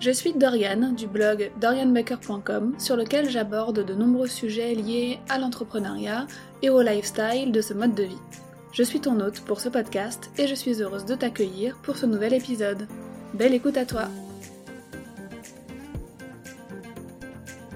[0.00, 6.28] Je suis Doriane du blog dorianbaker.com sur lequel j'aborde de nombreux sujets liés à l'entrepreneuriat
[6.62, 8.20] et au lifestyle de ce mode de vie.
[8.72, 12.06] Je suis ton hôte pour ce podcast et je suis heureuse de t'accueillir pour ce
[12.06, 12.86] nouvel épisode.
[13.34, 14.04] Belle écoute à toi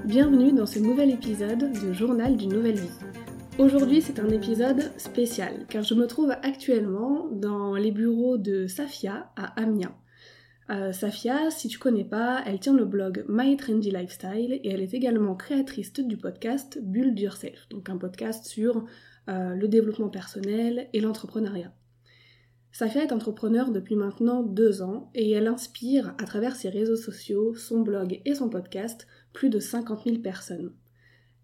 [0.05, 2.99] Bienvenue dans ce nouvel épisode de Journal d'une nouvelle vie.
[3.59, 9.29] Aujourd'hui c'est un épisode spécial car je me trouve actuellement dans les bureaux de Safia
[9.35, 9.97] à Amiens.
[10.71, 14.81] Euh, Safia, si tu connais pas, elle tient le blog My Trendy Lifestyle et elle
[14.81, 18.85] est également créatrice du podcast Build Yourself, donc un podcast sur
[19.29, 21.73] euh, le développement personnel et l'entrepreneuriat.
[22.71, 27.55] Safia est entrepreneur depuis maintenant deux ans et elle inspire à travers ses réseaux sociaux,
[27.55, 30.73] son blog et son podcast plus de 50 000 personnes.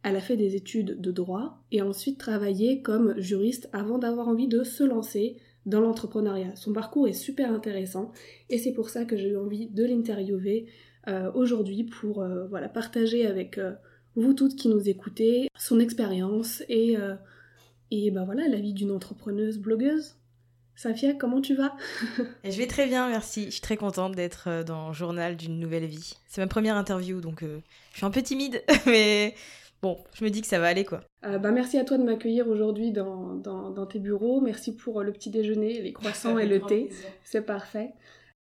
[0.02, 4.48] Elle a fait des études de droit et ensuite travaillé comme juriste avant d'avoir envie
[4.48, 5.36] de se lancer
[5.68, 6.56] dans l'entrepreneuriat.
[6.56, 8.10] Son parcours est super intéressant
[8.48, 10.66] et c'est pour ça que j'ai eu envie de l'interviewer
[11.06, 13.72] euh, aujourd'hui pour euh, voilà, partager avec euh,
[14.16, 16.96] vous toutes qui nous écoutez son expérience et,
[17.92, 20.16] et ben voilà, la vie d'une entrepreneuse blogueuse.
[20.74, 21.76] Safia, comment tu vas?
[22.44, 23.46] Je vais très bien, merci.
[23.46, 26.14] Je suis très contente d'être dans journal d'une nouvelle vie.
[26.26, 29.34] C'est ma première interview, donc je suis un peu timide, mais
[29.82, 31.02] bon, je me dis que ça va aller quoi.
[31.24, 34.40] Euh, bah, merci à toi de m'accueillir aujourd'hui dans, dans, tes bureaux.
[34.40, 36.90] Merci pour euh, le petit déjeuner, les croissants et le thé.
[37.24, 37.92] C'est parfait.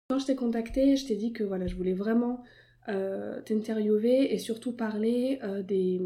[0.10, 2.44] Quand je t'ai contacté, je t'ai dit que voilà, je voulais vraiment
[2.90, 6.02] euh, t'interviewer et surtout parler des,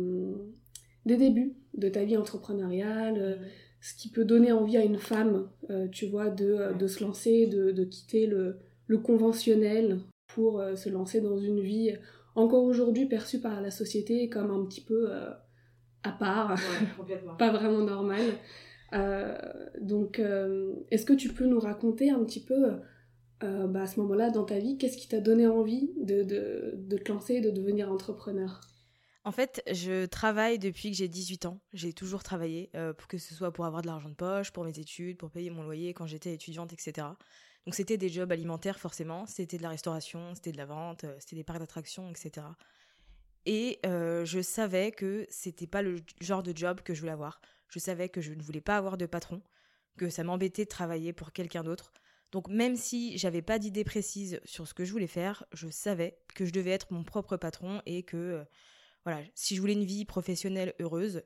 [1.06, 3.40] des débuts de ta vie entrepreneuriale,
[3.82, 5.50] ce qui peut donner envie à une femme,
[5.92, 11.20] tu vois, de, de se lancer, de, de quitter le, le, conventionnel pour se lancer
[11.20, 11.94] dans une vie
[12.38, 15.10] encore aujourd'hui perçue par la société comme un petit peu
[16.04, 16.56] à part,
[17.38, 18.22] pas vraiment normal.
[18.94, 19.36] Euh,
[19.80, 22.78] donc, euh, est-ce que tu peux nous raconter un petit peu,
[23.44, 26.74] euh, bah, à ce moment-là dans ta vie, qu'est-ce qui t'a donné envie de, de,
[26.76, 28.62] de, te lancer, de devenir entrepreneur?
[29.24, 31.60] En fait, je travaille depuis que j'ai 18 ans.
[31.74, 34.80] J'ai toujours travaillé, pour que ce soit pour avoir de l'argent de poche, pour mes
[34.80, 37.08] études, pour payer mon loyer quand j'étais étudiante, etc.
[37.68, 41.36] Donc c'était des jobs alimentaires forcément, c'était de la restauration, c'était de la vente, c'était
[41.36, 42.48] des parcs d'attractions, etc.
[43.46, 47.42] Et euh, je savais que c'était pas le genre de job que je voulais avoir.
[47.68, 49.42] Je savais que je ne voulais pas avoir de patron,
[49.98, 51.92] que ça m'embêtait de travailler pour quelqu'un d'autre.
[52.32, 56.18] Donc même si j'avais pas d'idée précise sur ce que je voulais faire, je savais
[56.36, 58.46] que je devais être mon propre patron et que euh,
[59.04, 61.22] voilà, si je voulais une vie professionnelle heureuse,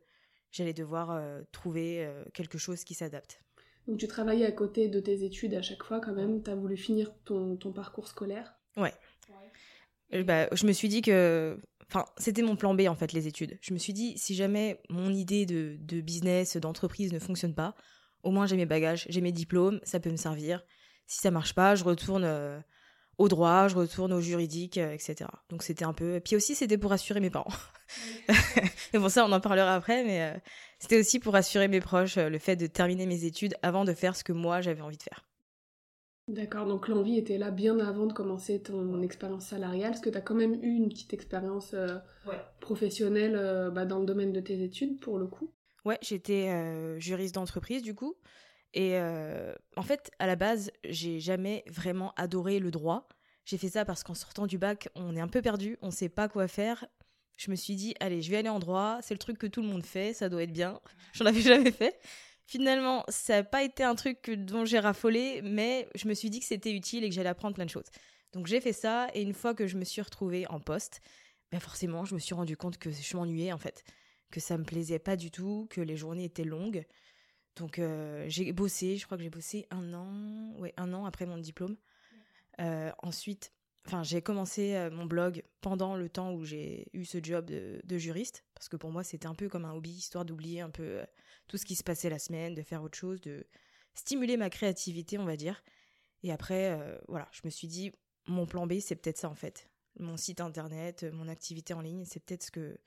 [0.51, 3.43] j'allais devoir euh, trouver quelque chose qui s'adapte.
[3.87, 6.55] Donc tu travaillais à côté de tes études à chaque fois quand même, tu as
[6.55, 8.93] voulu finir ton, ton parcours scolaire Ouais.
[10.23, 11.57] Bah, je me suis dit que
[11.93, 13.57] Enfin, c'était mon plan B en fait, les études.
[13.61, 17.75] Je me suis dit, si jamais mon idée de, business, d'entreprise ne fonctionne pas,
[18.23, 20.63] au moins j'ai mes bagages, j'ai mes diplômes, ça peut me servir.
[21.07, 22.57] Si ça marche pas, je retourne euh,
[23.17, 25.29] au droit, je retourne au juridique, euh, etc.
[25.49, 26.21] Donc c'était un peu.
[26.23, 27.51] Puis aussi, c'était pour rassurer mes parents.
[28.93, 30.39] et pour ça, on en parlera après, mais euh,
[30.81, 34.15] c'était aussi pour rassurer mes proches le fait de terminer mes études avant de faire
[34.15, 35.23] ce que moi j'avais envie de faire.
[36.27, 40.17] D'accord, donc l'envie était là bien avant de commencer ton expérience salariale, parce que tu
[40.17, 41.97] as quand même eu une petite expérience euh,
[42.59, 45.51] professionnelle euh, bah, dans le domaine de tes études pour le coup?
[45.85, 48.15] Ouais, j'étais euh, juriste d'entreprise du coup.
[48.73, 48.97] Et
[49.75, 53.09] en fait, à la base, j'ai jamais vraiment adoré le droit.
[53.43, 56.07] J'ai fait ça parce qu'en sortant du bac, on est un peu perdu, on sait
[56.07, 56.85] pas quoi faire.
[57.37, 59.61] Je me suis dit, allez, je vais aller en droit, c'est le truc que tout
[59.61, 60.79] le monde fait, ça doit être bien.
[61.13, 61.99] J'en avais jamais fait.
[62.45, 66.39] Finalement, ça n'a pas été un truc dont j'ai raffolé, mais je me suis dit
[66.39, 67.89] que c'était utile et que j'allais apprendre plein de choses.
[68.33, 71.01] Donc j'ai fait ça, et une fois que je me suis retrouvée en poste,
[71.51, 73.83] ben forcément, je me suis rendu compte que je m'ennuyais en fait,
[74.31, 76.85] que ça me plaisait pas du tout, que les journées étaient longues.
[77.55, 81.37] Donc euh, j'ai bossé, je crois que j'ai bossé un an, ouais, un après mon
[81.37, 81.77] diplôme.
[83.01, 83.51] ensuite,
[83.85, 88.45] enfin, j'ai commencé mon blog pendant le temps où j'ai eu ce job de, juriste,
[88.53, 91.01] parce que pour moi, c'était un peu comme un hobby, histoire d'oublier un peu
[91.47, 93.45] tout ce qui se passait la semaine, de faire autre chose, de
[93.93, 95.63] stimuler ma créativité, on va dire.
[96.23, 97.91] Et après, voilà, je me suis dit,
[98.27, 99.69] mon plan B, c'est peut-être ça en fait.
[99.99, 102.79] Mon site internet, mon activité en ligne, c'est peut-être ce que,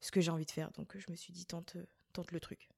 [0.00, 0.70] ce que j'ai envie de faire.
[0.72, 1.76] Donc je me suis dit, tente,
[2.12, 2.68] tente le truc.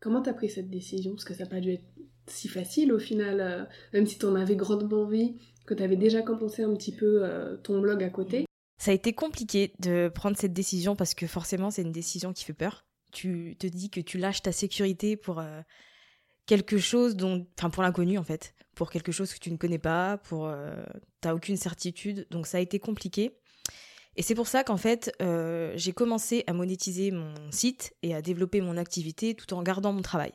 [0.00, 1.12] Comment t'as pris cette décision?
[1.12, 1.84] Parce que ça n'a pas dû être
[2.26, 5.36] si facile au final, euh, même si t'en avais grandement envie,
[5.66, 8.46] que t'avais déjà commencé un petit peu euh, ton blog à côté.
[8.78, 12.44] Ça a été compliqué de prendre cette décision parce que forcément c'est une décision qui
[12.44, 12.86] fait peur.
[13.12, 15.60] Tu te dis que tu lâches ta sécurité pour euh,
[16.46, 19.78] quelque chose dont, enfin pour l'inconnu en fait, pour quelque chose que tu ne connais
[19.78, 20.50] pas, pour
[21.20, 22.26] t'as aucune certitude.
[22.30, 23.39] Donc ça a été compliqué.
[24.16, 28.22] Et c'est pour ça qu'en fait, euh, j'ai commencé à monétiser mon site et à
[28.22, 30.32] développer mon activité tout en gardant mon travail.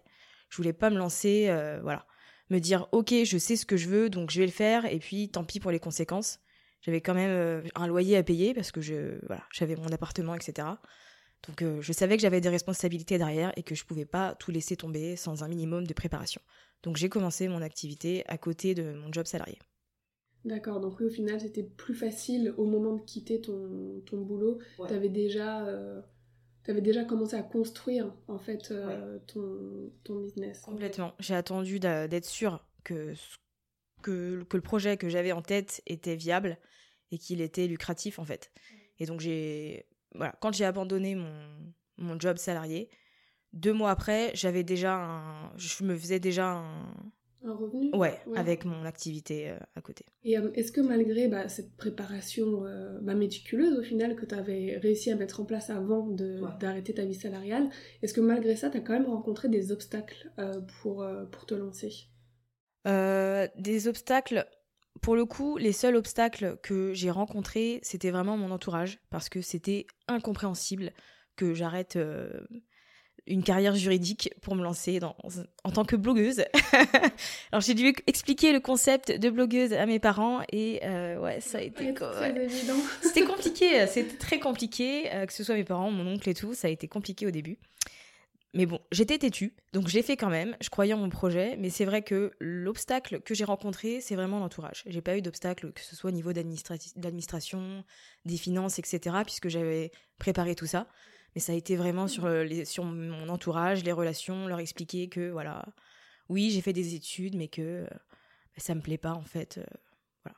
[0.49, 2.05] Je voulais pas me lancer, euh, voilà,
[2.49, 4.99] me dire ok, je sais ce que je veux, donc je vais le faire, et
[4.99, 6.39] puis tant pis pour les conséquences.
[6.81, 10.35] J'avais quand même euh, un loyer à payer parce que je, voilà, j'avais mon appartement,
[10.35, 10.67] etc.
[11.47, 14.75] Donc je savais que j'avais des responsabilités derrière et que je pouvais pas tout laisser
[14.75, 16.41] tomber sans un minimum de préparation.
[16.81, 19.59] Donc j'ai commencé mon activité à côté de mon job salarié.
[20.45, 24.59] D'accord, donc oui, au final, c'était plus facile au moment de quitter ton, ton boulot.
[24.87, 25.99] Tu avais déjà, euh,
[26.67, 30.61] avais déjà commencé à construire, en fait, euh, ton, ton business.
[30.61, 31.13] Complètement.
[31.19, 33.13] J'ai attendu d'être sûre que,
[34.03, 36.59] que, que, le projet que j'avais en tête était viable
[37.11, 38.51] et qu'il était lucratif, en fait.
[38.99, 39.87] Et donc, j'ai...
[40.13, 42.89] Voilà, quand j'ai abandonné mon, mon job salarié,
[43.53, 45.57] deux mois après, j'avais déjà un...
[45.57, 46.93] Je me faisais déjà un
[47.45, 47.89] un revenu?
[47.93, 50.05] Ouais, avec mon activité euh, à côté.
[50.23, 54.35] Et euh, est-ce que malgré bah, cette préparation euh, bah, méticuleuse au final que tu
[54.35, 56.07] avais réussi à mettre en place avant
[56.59, 57.69] d'arrêter ta vie salariale,
[58.01, 60.31] est-ce que malgré ça, tu as quand même rencontré des obstacles
[60.81, 61.91] pour, pour te lancer?
[62.85, 64.47] Des obstacles
[65.01, 69.41] pour le coup, les seuls obstacles que j'ai rencontrés, c'était vraiment mon entourage, parce que
[69.41, 70.93] c'était incompréhensible
[71.35, 71.97] que j'arrête
[73.27, 75.15] une carrière juridique pour me lancer dans,
[75.63, 76.43] en tant que blogueuse.
[77.51, 81.57] Alors j'ai dû expliquer le concept de blogueuse à mes parents et euh, ouais, ça
[81.57, 81.93] a été
[83.01, 86.53] C'était compliqué, c'était très compliqué, euh, que ce soit mes parents, mon oncle et tout,
[86.53, 87.57] ça a été compliqué au début.
[88.55, 91.69] Mais bon, j'étais têtue, donc j'ai fait quand même, je croyais en mon projet, mais
[91.69, 94.83] c'est vrai que l'obstacle que j'ai rencontré, c'est vraiment l'entourage.
[94.87, 97.83] J'ai pas eu d'obstacle, que ce soit au niveau d'administration,
[98.23, 100.87] des finances, etc., puisque j'avais préparé tout ça.
[101.35, 105.09] Mais ça a été vraiment sur, euh, les, sur mon entourage, les relations, leur expliquer
[105.09, 105.65] que, voilà,
[106.29, 109.57] oui, j'ai fait des études, mais que euh, bah, ça me plaît pas, en fait.
[109.57, 109.65] Euh,
[110.23, 110.37] voilà.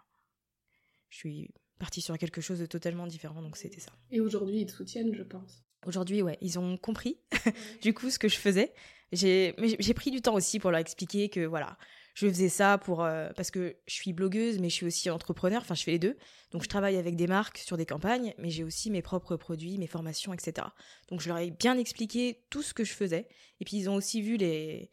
[1.09, 3.91] Je suis partie sur quelque chose de totalement différent, donc c'était ça.
[4.09, 5.63] Et aujourd'hui, ils te soutiennent, je pense.
[5.85, 7.19] Aujourd'hui, ouais, ils ont compris,
[7.83, 8.73] du coup, ce que je faisais.
[9.11, 9.53] J'ai
[9.95, 11.77] pris du temps aussi pour leur expliquer que, voilà,
[12.17, 15.61] je faisais ça pour euh, parce que je suis blogueuse, mais je suis aussi entrepreneur.
[15.61, 16.17] Enfin, je fais les deux.
[16.49, 19.77] Donc, je travaille avec des marques sur des campagnes, mais j'ai aussi mes propres produits,
[19.77, 20.65] mes formations, etc.
[21.09, 23.27] Donc, je leur ai bien expliqué tout ce que je faisais.
[23.59, 24.89] Et puis, ils ont aussi vu les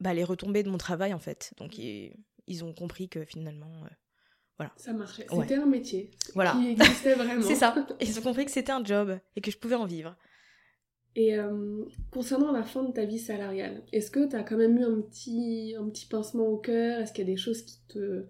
[0.00, 1.52] bah, les retombées de mon travail en fait.
[1.58, 2.16] Donc, ils,
[2.46, 3.84] ils ont compris que finalement.
[3.84, 3.88] Euh,
[4.56, 4.72] voilà.
[4.78, 5.26] Ça marchait.
[5.30, 6.52] C'était un métier voilà.
[6.52, 7.42] qui existait vraiment.
[7.46, 7.74] C'est ça.
[8.00, 10.16] Ils ont compris que c'était un job et que je pouvais en vivre.
[11.16, 14.76] Et euh, concernant la fin de ta vie salariale, est-ce que tu as quand même
[14.76, 17.00] eu un petit, un petit pincement au cœur?
[17.00, 18.26] Est-ce qu'il y a des choses qui te,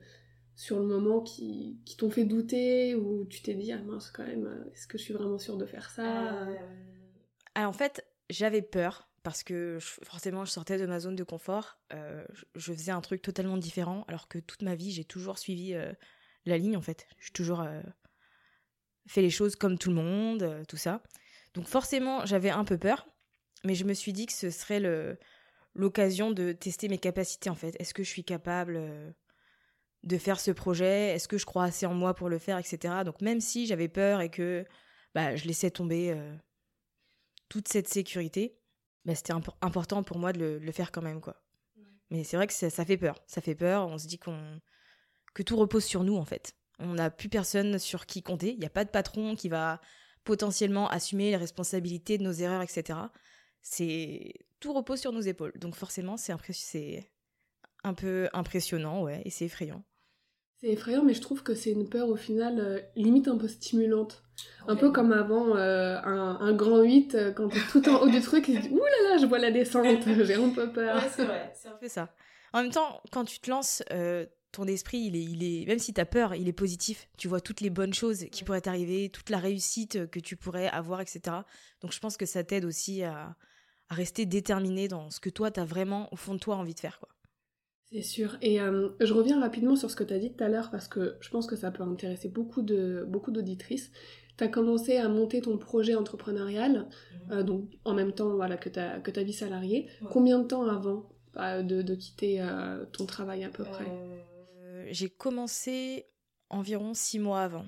[0.54, 2.94] sur le moment, qui, qui t'ont fait douter?
[2.94, 5.66] Ou tu t'es dit, ah mince, quand même, est-ce que je suis vraiment sûre de
[5.66, 6.44] faire ça?
[6.44, 6.54] Euh...
[7.56, 11.80] Alors, en fait, j'avais peur parce que forcément, je sortais de ma zone de confort.
[11.92, 15.74] Euh, je, faisais un truc totalement différent, alors que toute ma vie, j'ai toujours suivi
[15.74, 15.92] euh,
[16.44, 17.08] la ligne, en fait.
[17.18, 17.66] J'ai toujours
[19.08, 21.02] fait les choses comme tout le monde, tout ça.
[21.56, 23.08] Donc forcément, j'avais un peu peur,
[23.64, 25.18] mais je me suis dit que ce serait le,
[25.74, 27.74] l'occasion de tester mes capacités en fait.
[27.80, 29.10] Est-ce que je suis capable euh,
[30.02, 31.14] de faire ce projet?
[31.14, 32.96] Est-ce que je crois assez en moi pour le faire, etc.
[33.06, 34.66] Donc même si j'avais peur et que
[35.14, 36.36] bah, je laissais tomber euh,
[37.48, 38.58] toute cette sécurité,
[39.06, 39.32] bah, c'était
[39.62, 41.42] important pour moi de le, faire quand même quoi.
[42.10, 43.24] Mais c'est vrai que ça, fait peur.
[43.26, 43.88] Ça fait peur.
[43.88, 44.60] On se dit qu'on
[45.32, 46.54] que tout repose sur nous en fait.
[46.78, 48.52] On n'a plus personne sur qui compter.
[48.52, 49.80] Il n'y a pas de patron qui va
[50.26, 52.98] potentiellement assumer les responsabilités de nos erreurs, etc.
[53.62, 55.52] C'est tout repose sur nos épaules.
[55.56, 56.32] Donc forcément, c'est
[57.84, 59.82] un peu impressionnant, ouais, et c'est effrayant.
[60.58, 63.46] C'est effrayant, mais je trouve que c'est une peur au final euh, limite un peu
[63.46, 64.24] stimulante.
[64.66, 68.20] Un peu comme avant euh, un, grand 8, euh, quand t'es tout en haut du
[68.20, 69.86] truc, et tu dis Ouh là là, je vois la descente,
[70.24, 70.96] j'ai un peu peur.
[70.96, 72.12] Ouais, c'est vrai, c'est un peu ça.
[72.52, 73.82] En même temps, quand tu te lances,
[74.56, 77.08] ton esprit, il est, il est, même si tu as peur, il est positif.
[77.18, 80.68] Tu vois toutes les bonnes choses qui pourraient t'arriver, toute la réussite que tu pourrais
[80.68, 81.20] avoir, etc.
[81.82, 83.36] Donc je pense que ça t'aide aussi à,
[83.90, 86.80] rester déterminé dans ce que toi, tu as vraiment au fond de toi envie de
[86.80, 86.98] faire.
[86.98, 87.08] quoi.
[87.92, 88.36] C'est sûr.
[88.42, 90.88] Et euh, je reviens rapidement sur ce que tu as dit tout à l'heure parce
[90.88, 93.92] que je pense que ça peut intéresser beaucoup de beaucoup d'auditrices.
[94.38, 96.88] Tu as commencé à monter ton projet entrepreneurial,
[97.28, 97.32] mhm.
[97.32, 99.88] euh, donc en même temps voilà, que, ta, que ta vie salariée.
[100.10, 102.44] Combien de temps avant euh, de, de, quitter
[102.92, 103.86] ton travail à peu près?
[104.90, 106.06] J'ai commencé
[106.50, 107.66] environ six mois avant.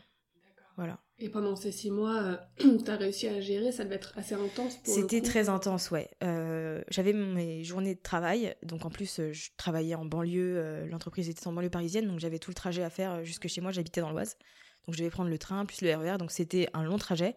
[0.76, 1.00] Voilà.
[1.20, 2.36] Et pendant ces six mois, euh,
[2.84, 6.08] tu as réussi à gérer, ça devait être assez intense C'était très intense, ouais.
[6.22, 11.28] Euh, j'avais mes journées de travail, donc en plus, euh, je travaillais en banlieue, l'entreprise
[11.28, 14.00] était en banlieue parisienne, donc j'avais tout le trajet à faire jusque chez moi, j'habitais
[14.00, 14.36] dans l'Oise.
[14.86, 17.36] Donc je devais prendre le train, plus le RER, e donc c'était un long trajet.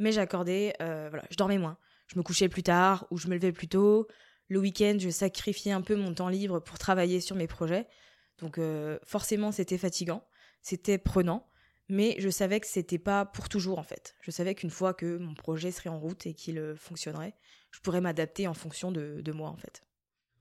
[0.00, 1.78] Mais j'accordais, voilà, je dormais moins.
[2.08, 4.08] Je me couchais plus tard ou je me levais plus tôt.
[4.48, 7.86] Le week-end, je sacrifiais un peu mon temps libre pour travailler sur mes projets.
[8.40, 8.58] Donc
[9.04, 10.24] forcément, c'était fatigant,
[10.62, 11.50] c'était prenant
[11.90, 14.14] mais je savais que c'était pas pour toujours en fait.
[14.22, 17.34] Je savais qu'une fois que mon projet serait en route et qu'il euh, fonctionnerait,
[17.72, 19.82] je pourrais m'adapter en fonction de, de, moi en fait.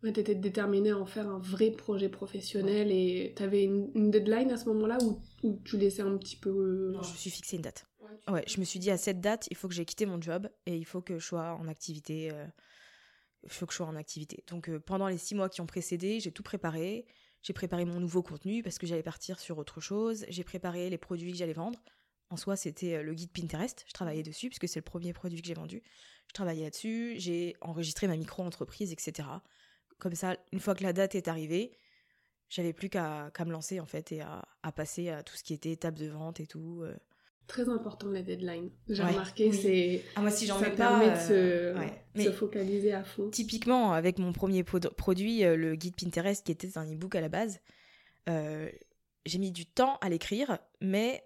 [0.03, 4.51] Ouais, t'étais déterminée à en faire un vrai projet professionnel et t'avais une, une deadline
[4.51, 4.99] à ce moment-là
[5.43, 6.49] ou, tu laissais un petit peu...
[6.49, 7.85] Euh, non, je me suis fixé une date.
[8.27, 10.49] Ouais, je me suis dit à cette date, il faut que j'ai quitté mon job
[10.67, 12.31] et il faut que je sois en activité.
[12.31, 12.45] Euh,
[13.43, 14.43] il faut que je sois en activité.
[14.47, 17.07] Donc pendant les six mois qui ont précédé, j'ai tout préparé.
[17.41, 20.25] J'ai préparé mon nouveau contenu parce que j'allais partir sur autre chose.
[20.29, 21.79] J'ai préparé les produits que j'allais vendre.
[22.29, 23.86] En soi, c'était euh, le guide Pinterest.
[23.88, 25.81] Je travaillais dessus puisque c'est le premier produit que j'ai vendu.
[26.27, 27.15] Je travaillais là-dessus.
[27.17, 29.27] J'ai enregistré ma micro-entreprise, etc.
[29.98, 31.72] Comme ça, une fois que la date est arrivée,
[32.50, 34.43] j'avais plus qu'à me lancer en fait et à,
[34.75, 36.81] passer à tout ce qui était étape de vente et tout.
[36.84, 36.96] Euh
[37.49, 38.69] très important les deadlines.
[38.87, 43.29] J'ai remarqué, c'est ah, moi si j'en ça permet de se, se, focaliser à fond.
[43.29, 47.27] Typiquement, avec mon premier produit, euh, le guide Pinterest, qui était un e-book à la
[47.27, 47.59] base,
[48.29, 48.69] euh,
[49.25, 51.23] j'ai mis du temps à l'écrire, mais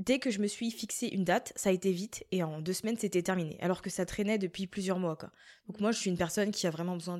[0.00, 2.72] dès que je me suis fixé une date, ça a été vite et en deux
[2.72, 3.56] semaines c'était terminé.
[3.60, 5.16] Alors que ça traînait depuis plusieurs mois.
[5.16, 5.30] Quoi.
[5.68, 7.18] Donc moi, je suis une personne qui a vraiment besoin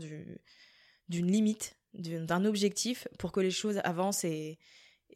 [1.08, 4.58] d'une limite, d'un objectif pour que les choses avancent et,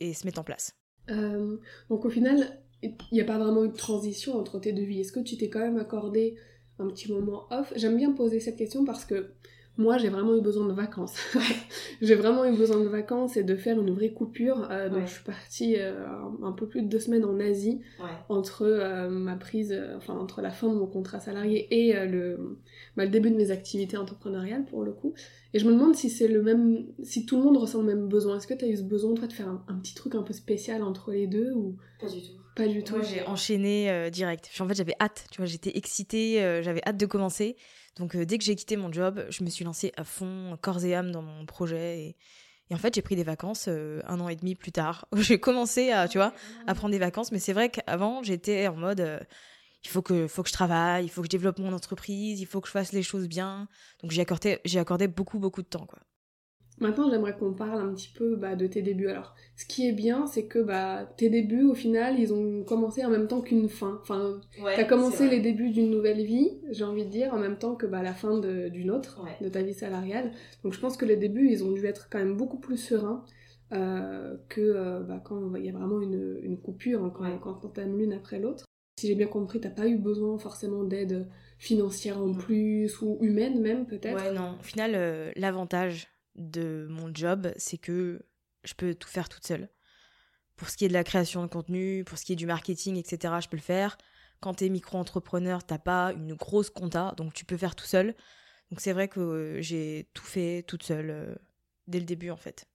[0.00, 0.76] et se mettent en place.
[1.10, 1.56] Euh,
[1.88, 5.00] donc au final, il n'y a pas vraiment eu de transition entre tes deux vies.
[5.00, 6.36] Est-ce que tu t'es quand même accordé
[6.78, 7.72] un petit moment off?
[7.76, 9.32] J'aime bien poser cette question parce que
[9.78, 11.14] moi, j'ai vraiment eu besoin de vacances.
[12.02, 14.66] j'ai vraiment eu besoin de vacances et de faire une vraie coupure.
[14.72, 16.04] Euh, donc, je suis partie euh,
[16.42, 17.80] un peu plus de deux semaines en Asie
[18.28, 22.58] entre euh, ma prise, enfin entre la fin de mon contrat salarié et le,
[22.96, 25.14] bah, le début de mes activités entrepreneuriales pour le coup.
[25.54, 28.08] Et je me demande si c'est le même, si tout le monde ressent le même
[28.08, 28.36] besoin.
[28.36, 30.22] Est-ce que tu as eu ce besoin toi de faire un, un, petit truc un
[30.22, 31.76] peu spécial entre les deux ou?
[32.00, 32.32] Pas du tout.
[32.58, 33.00] Pas du tout.
[33.04, 34.50] J'ai enchaîné euh, direct.
[34.58, 37.56] En fait, j'avais hâte, tu vois, j'étais excitée, euh, j'avais hâte de commencer.
[37.98, 40.84] Donc, euh, dès que j'ai quitté mon job, je me suis lancée à fond, corps
[40.84, 42.00] et âme dans mon projet.
[42.00, 42.16] Et,
[42.70, 45.06] et en fait, j'ai pris des vacances un an et demi plus tard.
[45.16, 46.34] j'ai commencé à, tu vois,
[46.66, 47.30] à prendre des vacances.
[47.30, 49.24] Mais c'est vrai qu'avant, j'étais en mode,
[49.84, 52.46] il faut que, faut que je travaille, il faut que je développe mon entreprise, il
[52.46, 53.68] faut que je fasse les choses bien.
[54.02, 56.00] Donc, j'ai accordé, accordé beaucoup, beaucoup de temps, quoi.
[56.80, 59.08] Maintenant, j'aimerais qu'on parle un petit peu bah, de tes débuts.
[59.08, 63.04] Alors, ce qui est bien, c'est que bah, tes débuts, au final, ils ont commencé
[63.04, 63.98] en même temps qu'une fin.
[64.02, 67.74] Enfin, t'as commencé les débuts d'une nouvelle vie, j'ai envie de dire, en même temps
[67.74, 70.32] que bah, la fin d'une autre, de ta vie salariale.
[70.62, 73.24] Donc, je pense que les débuts, ils ont dû être quand même beaucoup plus sereins
[73.72, 77.64] euh, que euh, bah, quand il y a vraiment une, une coupure, hein, quand, quand
[77.64, 78.64] on t'aime l'une après l'autre.
[78.98, 83.60] Si j'ai bien compris, t'as pas eu besoin forcément d'aide financière en plus ou humaine
[83.60, 84.16] même peut-être.
[84.16, 84.56] Ouais, non.
[84.58, 86.08] Au final, euh, l'avantage
[86.38, 88.22] de mon job, c'est que
[88.64, 89.68] je peux tout faire toute seule.
[90.56, 92.96] Pour ce qui est de la création de contenu, pour ce qui est du marketing,
[92.96, 93.98] etc., je peux le faire.
[94.40, 98.14] Quand tu es micro-entrepreneur, t'as pas une grosse compta, donc tu peux faire tout seul.
[98.70, 101.34] Donc c'est vrai que euh, j'ai tout fait toute seule euh,
[101.86, 102.66] dès le début en fait.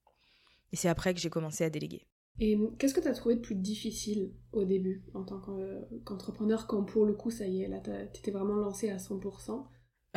[0.72, 2.08] Et c'est après que j'ai commencé à déléguer.
[2.40, 6.84] Et qu'est-ce que tu as trouvé de plus difficile au début en tant qu'entrepreneur quand
[6.84, 9.68] pour le coup ça y est, là t'étais vraiment lancé à 100%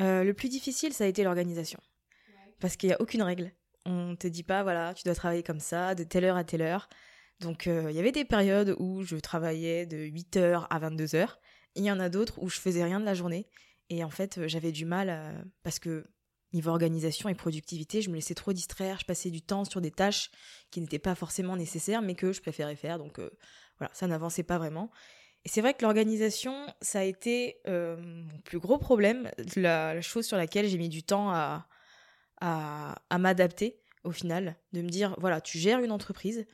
[0.00, 1.78] euh, Le plus difficile ça a été l'organisation
[2.60, 3.52] parce qu'il n'y a aucune règle.
[3.84, 6.62] On te dit pas, voilà, tu dois travailler comme ça, de telle heure à telle
[6.62, 6.88] heure.
[7.40, 11.36] Donc, euh, il y avait des périodes où je travaillais de 8h à 22h.
[11.74, 13.46] Il y en a d'autres où je faisais rien de la journée.
[13.90, 15.32] Et en fait, euh, j'avais du mal euh,
[15.62, 16.06] parce que
[16.52, 18.98] niveau organisation et productivité, je me laissais trop distraire.
[19.00, 20.30] Je passais du temps sur des tâches
[20.70, 22.98] qui n'étaient pas forcément nécessaires, mais que je préférais faire.
[22.98, 23.20] Donc,
[23.78, 24.90] voilà, ça n'avançait pas vraiment.
[25.44, 30.38] Et c'est vrai que l'organisation, ça a été mon plus gros problème, la chose sur
[30.38, 31.68] laquelle j'ai mis du temps à,
[32.40, 36.46] à, m'adapter au final, de me dire voilà, tu gères une entreprise,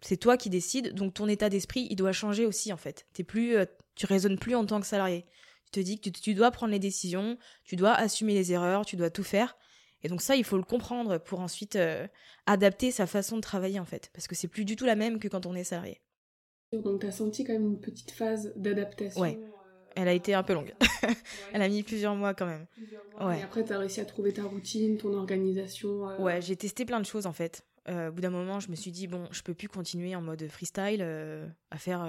[0.00, 3.06] c'est toi qui décides, donc ton état d'esprit, il doit changer aussi en fait.
[3.12, 5.24] T'es plus, euh, tu raisonnes plus en tant que salarié.
[5.66, 8.96] Tu te dis que tu, dois prendre les décisions, tu dois assumer les erreurs, tu
[8.96, 9.56] dois tout faire.
[10.02, 12.06] Et donc ça, il faut le comprendre pour ensuite euh,
[12.46, 15.18] adapter sa façon de travailler en fait, parce que c'est plus du tout la même
[15.18, 16.00] que quand on est salarié.
[16.72, 19.20] Donc tu as senti quand même une petite phase d'adaptation.
[19.20, 19.38] Ouais.
[19.94, 20.72] Elle a été un peu longue.
[21.52, 22.66] Elle a mis plusieurs mois quand même.
[23.20, 23.40] Ouais.
[23.40, 26.08] Et après, tu as réussi à trouver ta routine, ton organisation.
[26.08, 27.62] euh, Ouais, j'ai testé plein de choses en fait.
[27.88, 30.22] Euh, au bout d'un moment, je me suis dit, bon, je peux plus continuer en
[30.22, 32.08] mode freestyle euh, à faire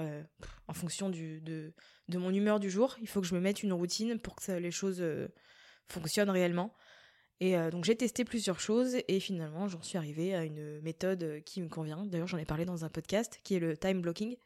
[0.68, 1.72] en fonction du, de,
[2.08, 2.96] de mon humeur du jour.
[3.02, 5.04] Il faut que je me mette une routine pour que ça- les choses
[5.88, 6.72] fonctionnent réellement.
[7.40, 11.60] Et donc j'ai testé plusieurs choses et finalement j'en suis arrivée à une méthode qui
[11.60, 12.06] me convient.
[12.06, 14.36] D'ailleurs j'en ai parlé dans un podcast qui est le time blocking,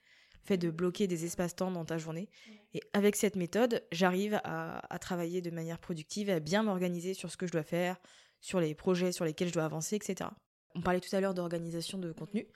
[0.49, 2.29] fait de bloquer des espaces-temps dans ta journée.
[2.75, 7.31] Et avec cette méthode, j'arrive à, à travailler de manière productive, à bien m'organiser sur
[7.31, 7.97] ce que je dois faire,
[8.41, 10.31] sur les projets sur lesquels je dois avancer, etc.
[10.75, 12.47] On parlait tout à l'heure d'organisation de contenu.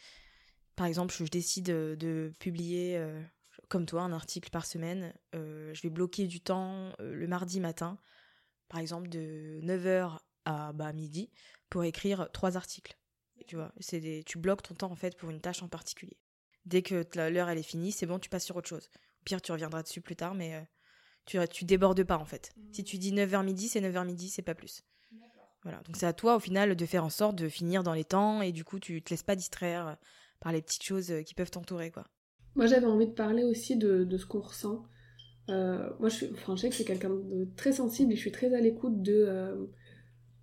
[0.77, 3.21] Par exemple, je décide de, de publier, euh,
[3.69, 5.13] comme toi, un article par semaine.
[5.35, 7.99] Euh, je vais bloquer du temps euh, le mardi matin,
[8.69, 11.31] par exemple de 9h à bah, midi,
[11.69, 12.97] pour écrire trois articles.
[13.47, 16.17] Tu vois, c'est des, tu bloques ton temps en fait pour une tâche en particulier.
[16.65, 18.89] Dès que l'heure elle est finie, c'est bon, tu passes sur autre chose.
[18.95, 20.61] Au pire, tu reviendras dessus plus tard, mais euh,
[21.27, 22.53] tu, tu débordes pas en fait.
[22.73, 24.85] Si tu dis 9h midi, c'est 9h midi, c'est pas plus.
[25.63, 28.05] Voilà, donc c'est à toi au final de faire en sorte de finir dans les
[28.05, 29.95] temps et du coup tu te laisses pas distraire euh,
[30.41, 32.05] par les petites choses euh, qui peuvent t'entourer quoi.
[32.55, 34.85] Moi, j'avais envie de parler aussi de, de ce qu'on ressent.
[35.49, 38.21] Euh, moi, je, suis, enfin, je sais que suis quelqu'un de très sensible et je
[38.21, 39.71] suis très à l'écoute de,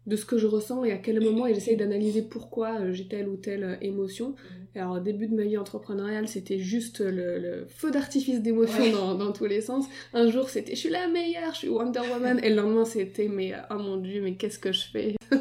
[0.10, 3.08] de ce que je ressens et à quel moment, et j'essaye d'analyser pourquoi euh, j'ai
[3.08, 4.36] telle ou telle euh, émotion.
[4.76, 8.84] Et alors, au début de ma vie entrepreneuriale, c'était juste le, le feu d'artifice d'émotions
[8.84, 8.92] Ouais.
[8.92, 9.86] dans, dans tous les sens.
[10.14, 13.28] Un jour, c'était je suis la meilleure, je suis Wonder Woman, et le lendemain, c'était
[13.30, 15.16] mais oh mon dieu, mais qu'est-ce que je fais?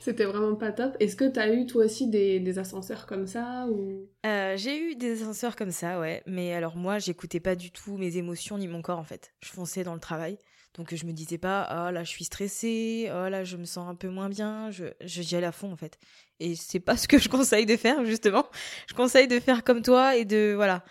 [0.00, 0.96] C'était vraiment pas top.
[1.00, 4.08] Est-ce que t'as eu toi aussi des, des ascenseurs comme ça ou...
[4.26, 7.96] Euh, j'ai eu des ascenseurs comme ça, ouais, mais alors moi j'écoutais pas du tout
[7.96, 9.32] mes émotions ni mon corps en fait.
[9.40, 10.38] Je fonçais dans le travail,
[10.74, 13.88] donc je me disais pas oh là je suis stressée, oh là je me sens
[13.88, 15.98] un peu moins bien, je j'y allais à fond en fait.
[16.40, 18.46] Et c'est pas ce que je conseille de faire justement.
[18.88, 20.84] Je conseille de faire comme toi et de voilà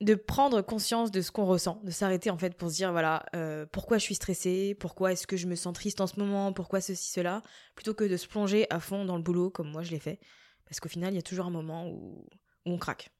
[0.00, 3.24] de prendre conscience de ce qu'on ressent, de s'arrêter en fait pour se dire voilà
[3.34, 6.52] euh, pourquoi je suis stressée, pourquoi est-ce que je me sens triste en ce moment,
[6.52, 7.42] pourquoi ceci cela,
[7.74, 10.20] plutôt que de se plonger à fond dans le boulot comme moi je l'ai fait,
[10.66, 12.24] parce qu'au final il y a toujours un moment où
[12.64, 13.10] on craque.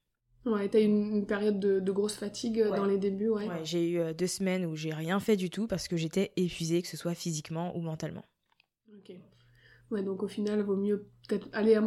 [0.46, 2.76] Ouais, t'as eu une, une période de, de grosse fatigue euh, Ouais.
[2.76, 3.46] dans les débuts, ouais.
[3.48, 6.32] Ouais, j'ai eu euh, deux semaines où j'ai rien fait du tout parce que j'étais
[6.36, 8.24] épuisée, que ce soit physiquement ou mentalement.
[8.96, 9.12] Ok.
[9.90, 11.78] Ouais, donc au final, vaut mieux peut-être aller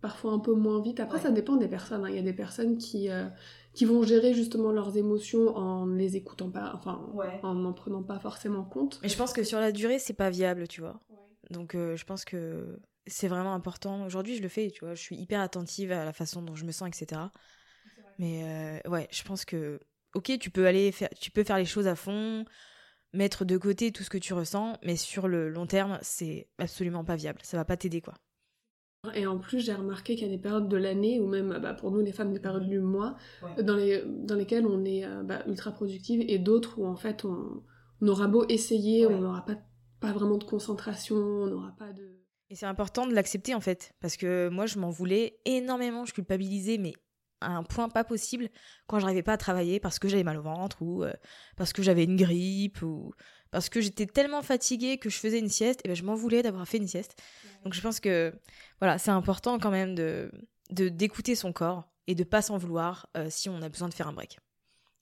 [0.00, 0.98] parfois un peu moins vite.
[1.00, 1.22] Après, Ouais.
[1.22, 2.04] ça dépend des personnes.
[2.04, 2.08] hein.
[2.10, 3.26] Il y a des personnes qui, euh,
[3.74, 7.00] qui vont gérer justement leurs émotions en ne les écoutant pas, enfin,
[7.42, 8.98] en n'en prenant pas forcément compte.
[9.02, 11.00] Mais je pense que sur la durée c'est pas viable, tu vois.
[11.50, 14.04] Donc euh, je pense que c'est vraiment important.
[14.06, 16.64] Aujourd'hui je le fais, tu vois, je suis hyper attentive à la façon dont je
[16.64, 17.20] me sens, etc.
[18.20, 18.42] Mais
[18.84, 19.80] euh, ouais, je pense que
[20.14, 22.44] ok, tu peux aller faire, tu peux faire les choses à fond,
[23.14, 27.02] mettre de côté tout ce que tu ressens, mais sur le long terme, c'est absolument
[27.04, 27.38] pas viable.
[27.42, 28.14] Ça va pas t'aider quoi.
[29.14, 31.72] Et en plus, j'ai remarqué qu'il y a des périodes de l'année, ou même bah,
[31.72, 33.62] pour nous les femmes, des périodes du mois, Ouais.
[33.64, 37.24] dans, les, dans lesquelles on est euh, bah, ultra productive, et d'autres où en fait
[37.24, 37.62] on,
[38.02, 39.14] on aura beau essayer, Ouais.
[39.14, 39.56] on n'aura pas,
[40.00, 42.20] pas vraiment de concentration, on n'aura pas de.
[42.50, 46.12] Et c'est important de l'accepter en fait, parce que moi je m'en voulais énormément, je
[46.12, 46.92] culpabilisais, mais
[47.40, 48.48] à un point pas possible
[48.86, 51.12] quand j'arrivais pas à travailler parce que j'avais mal au ventre ou euh,
[51.56, 53.12] parce que j'avais une grippe ou
[53.50, 56.42] parce que j'étais tellement fatiguée que je faisais une sieste, et ben je m'en voulais
[56.42, 57.20] d'avoir fait une sieste.
[57.64, 58.32] Donc je pense que
[58.78, 60.30] voilà, c'est important quand même de
[60.70, 63.94] de- d'écouter son corps et de pas s'en vouloir euh, si on a besoin de
[63.94, 64.38] faire un break.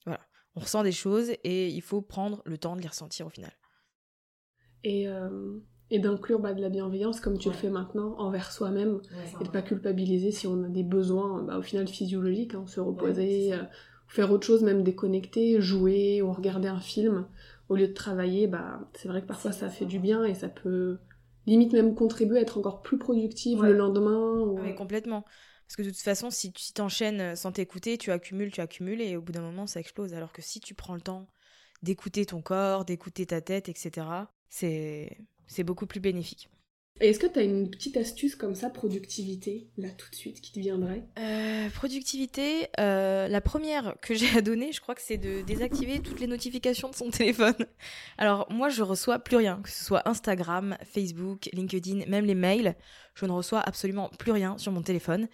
[0.05, 0.21] Voilà,
[0.55, 3.51] on ressent des choses et il faut prendre le temps de les ressentir au final.
[4.83, 5.59] Et, euh,
[5.91, 9.01] et d'inclure bah, de la bienveillance, comme tu le fais maintenant, envers soi-même.
[9.39, 12.79] et de pas culpabiliser si on a des besoins bah, au final physiologiques, hein, se
[12.79, 13.63] reposer, euh,
[14.07, 17.25] faire autre chose, même déconnecter, jouer ou regarder un film
[17.69, 20.49] au lieu de travailler, bah c'est vrai que parfois ça fait du bien et ça
[20.49, 20.97] peut
[21.45, 23.69] limite même contribuer à être encore plus productive Ouais.
[23.69, 24.39] le lendemain.
[24.39, 24.59] Ou...
[24.59, 25.23] Ah, complètement.
[25.67, 29.15] Parce que de toute façon, si tu t'enchaînes sans t'écouter, tu accumules, tu accumules, et
[29.15, 30.15] au bout d'un moment, ça explose.
[30.15, 31.27] Alors que si tu prends le temps
[31.83, 34.07] d'écouter ton corps, d'écouter ta tête, etc.,
[34.49, 35.17] c'est
[35.49, 36.49] c'est beaucoup plus bénéfique.
[37.01, 40.41] Et est-ce que tu as une petite astuce comme ça, productivité, là tout de suite,
[40.41, 41.05] qui te viendrait?
[41.17, 45.99] Euh, productivité, euh, la première que j'ai à donner, je crois que c'est de désactiver
[45.99, 47.55] toutes les notifications de son téléphone.
[48.17, 52.75] Alors moi, je reçois plus rien, que ce soit Instagram, Facebook, LinkedIn, même les mails,
[53.15, 55.29] je ne reçois absolument plus rien sur mon téléphone.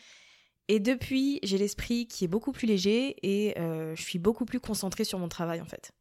[0.67, 4.59] Et depuis, j'ai l'esprit qui est beaucoup plus léger et euh, je suis beaucoup plus
[4.59, 5.91] concentrée sur mon travail en fait.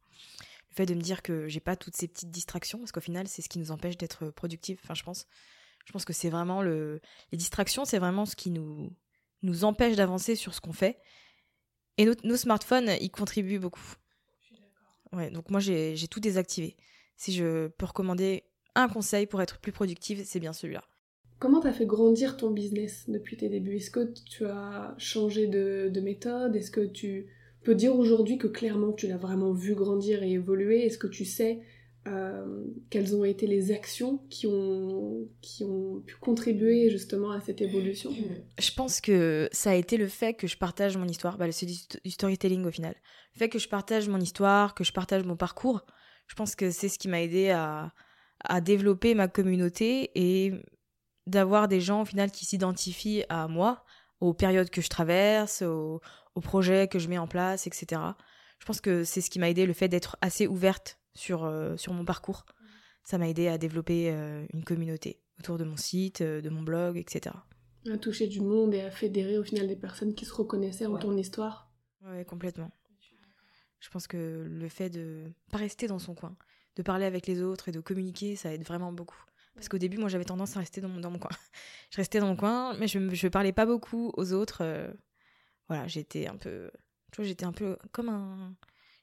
[0.75, 3.29] Le fait de me dire que j'ai pas toutes ces petites distractions, parce qu'au final,
[3.29, 4.81] c'est ce qui nous empêche d'être productifs.
[4.83, 5.25] Enfin, je pense,
[5.85, 6.99] je pense que c'est vraiment le,
[7.31, 8.93] les distractions, c'est vraiment ce qui nous
[9.41, 10.99] nous empêche d'avancer sur ce qu'on fait.
[11.97, 13.95] Et nos, nos smartphones, ils contribuent beaucoup.
[15.13, 16.75] Ouais, donc moi j'ai j'ai tout désactivé.
[17.15, 20.83] Si je peux recommander un conseil pour être plus productive, c'est bien celui-là.
[21.39, 23.77] Comment t'as fait grandir ton business depuis tes débuts?
[23.77, 26.53] Est-ce que tu as changé de, de méthode?
[26.57, 27.27] Est-ce que tu
[27.65, 31.25] peux dire aujourd'hui que clairement tu l'as vraiment vu grandir et évoluer Est-ce que tu
[31.25, 31.61] sais
[32.07, 37.61] euh, quelles ont été les actions qui ont, qui ont pu contribuer justement à cette
[37.61, 38.11] évolution?
[38.59, 41.39] Je pense que ça a été le fait que je partage mon histoire.
[41.39, 42.95] Bah, c'est du, storytelling au final.
[43.33, 45.83] Le fait que je partage mon histoire, que je partage mon parcours,
[46.27, 47.91] je pense que c'est ce qui m'a aidé à,
[48.41, 50.53] à développer ma communauté et
[51.25, 53.83] d'avoir des gens au final qui s'identifient à moi,
[54.19, 56.01] aux périodes que je traverse, aux,
[56.35, 58.01] aux projets que je mets en place, etc.
[58.59, 61.75] Je pense que c'est ce qui m'a aidé, le fait d'être assez ouverte sur, euh,
[61.77, 62.45] sur mon parcours.
[63.03, 66.61] Ça m'a aidé à développer euh, une communauté autour de mon site, euh, de mon
[66.61, 67.35] blog, etc.
[67.91, 70.97] À toucher du monde et à fédérer au final des personnes qui se reconnaissaient en
[70.97, 71.71] ton histoire.
[72.03, 72.71] Ouais, complètement.
[73.79, 76.35] Je pense que le fait de pas rester dans son coin,
[76.75, 79.23] de parler avec les autres et de communiquer, ça aide vraiment beaucoup.
[79.53, 81.29] Parce qu'au début, moi, j'avais tendance à rester dans mon, dans mon coin.
[81.91, 84.63] je restais dans mon coin, mais je ne parlais pas beaucoup aux autres.
[85.67, 86.71] Voilà, j'étais un peu...
[87.11, 88.55] Tu vois, j'étais un peu comme un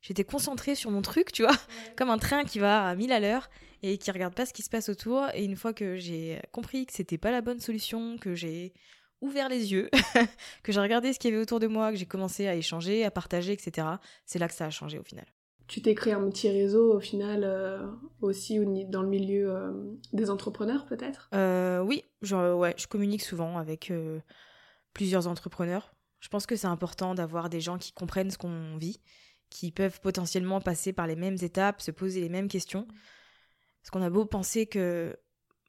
[0.03, 1.57] j'étais concentrée sur mon truc, tu vois,
[1.97, 3.49] comme un train qui va à 1000 à l'heure
[3.83, 5.25] et qui regarde pas ce qui se passe autour.
[5.35, 8.75] Et une fois que j'ai compris que c'était pas la bonne solution, que j'ai
[9.21, 9.89] ouvert les yeux,
[10.63, 13.05] que j'ai regardé ce qu'il y avait autour de moi, que j'ai commencé à échanger,
[13.05, 13.87] à partager, etc.,
[14.27, 15.27] c'est là que ça a changé au final.
[15.69, 17.87] Tu t'es créé un petit réseau au final euh,
[18.21, 19.73] aussi dans le milieu euh,
[20.13, 21.31] des entrepreneurs peut-être?
[21.35, 23.93] Euh, Oui, genre, ouais, je communique souvent avec
[24.93, 25.95] plusieurs entrepreneurs.
[26.23, 29.01] Je pense que c'est important d'avoir des gens qui comprennent ce qu'on vit
[29.53, 32.89] qui peuvent potentiellement passer par les mêmes étapes, se poser les mêmes questions.
[33.83, 35.15] Parce qu'on a beau penser que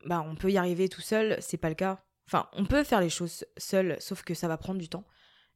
[0.06, 2.04] bah on peut y arriver tout seul, c'est pas le cas.
[2.28, 5.06] Enfin, on peut faire les choses seul, sauf que ça va prendre du temps.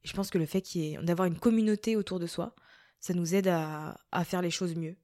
[0.04, 0.62] Et je pense que le fait
[1.02, 2.54] d'avoir une communauté autour de soi,
[3.00, 4.96] ça nous aide à, faire les choses mieux.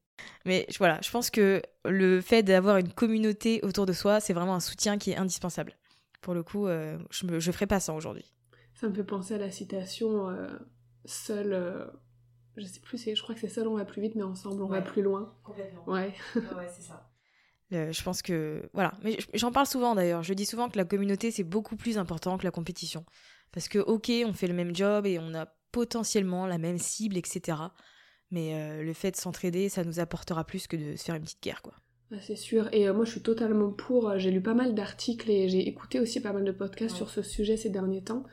[0.44, 4.54] Mais voilà, je pense que le fait d'avoir une communauté autour de soi, c'est vraiment
[4.54, 5.76] un soutien qui est indispensable.
[6.20, 8.30] Pour le coup, euh, je ne ferai pas ça aujourd'hui.
[8.85, 10.47] Ça me fait penser à la citation euh,
[11.07, 11.87] Seul euh,
[12.59, 14.66] je sais plus, je crois que c'est seul on va plus vite, mais ensemble on
[14.66, 15.35] va plus loin.
[15.42, 15.88] Complètement.
[15.88, 16.12] Ouais.
[16.37, 17.11] ouais, c'est ça.
[17.70, 20.23] je pense que voilà, mais j'en parle souvent d'ailleurs.
[20.23, 23.07] Je dis souvent que la communauté c'est beaucoup plus important que la compétition,
[23.53, 27.16] parce que ok, on fait le même job et on a potentiellement la même cible,
[27.16, 27.57] etc.
[28.31, 31.23] Mais euh, le fait de s'entraider, ça nous apportera plus que de se faire une
[31.23, 31.73] petite guerre, quoi.
[32.20, 32.68] c'est sûr.
[32.73, 34.18] Et euh, moi, je suis totalement pour.
[34.18, 37.23] J'ai lu pas mal d'articles et j'ai écouté aussi pas mal de podcasts sur ce
[37.23, 38.25] sujet ces derniers temps.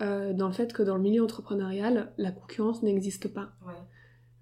[0.00, 3.52] Euh, dans le fait que dans le milieu entrepreneurial, la concurrence n'existe pas.
[3.66, 3.74] Ouais.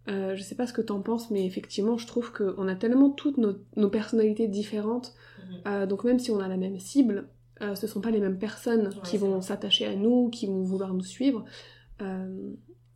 [0.08, 3.10] Euh, je sais pas ce que t'en penses, mais effectivement, je trouve qu'on a tellement
[3.10, 5.14] toutes nos, personnalités différentes.
[5.38, 5.60] Mhm.
[5.66, 7.28] Euh, donc même si on a la même cible,
[7.60, 10.94] euh, ce sont pas les mêmes personnes qui vont s'attacher à nous, qui vont vouloir
[10.94, 11.44] nous suivre.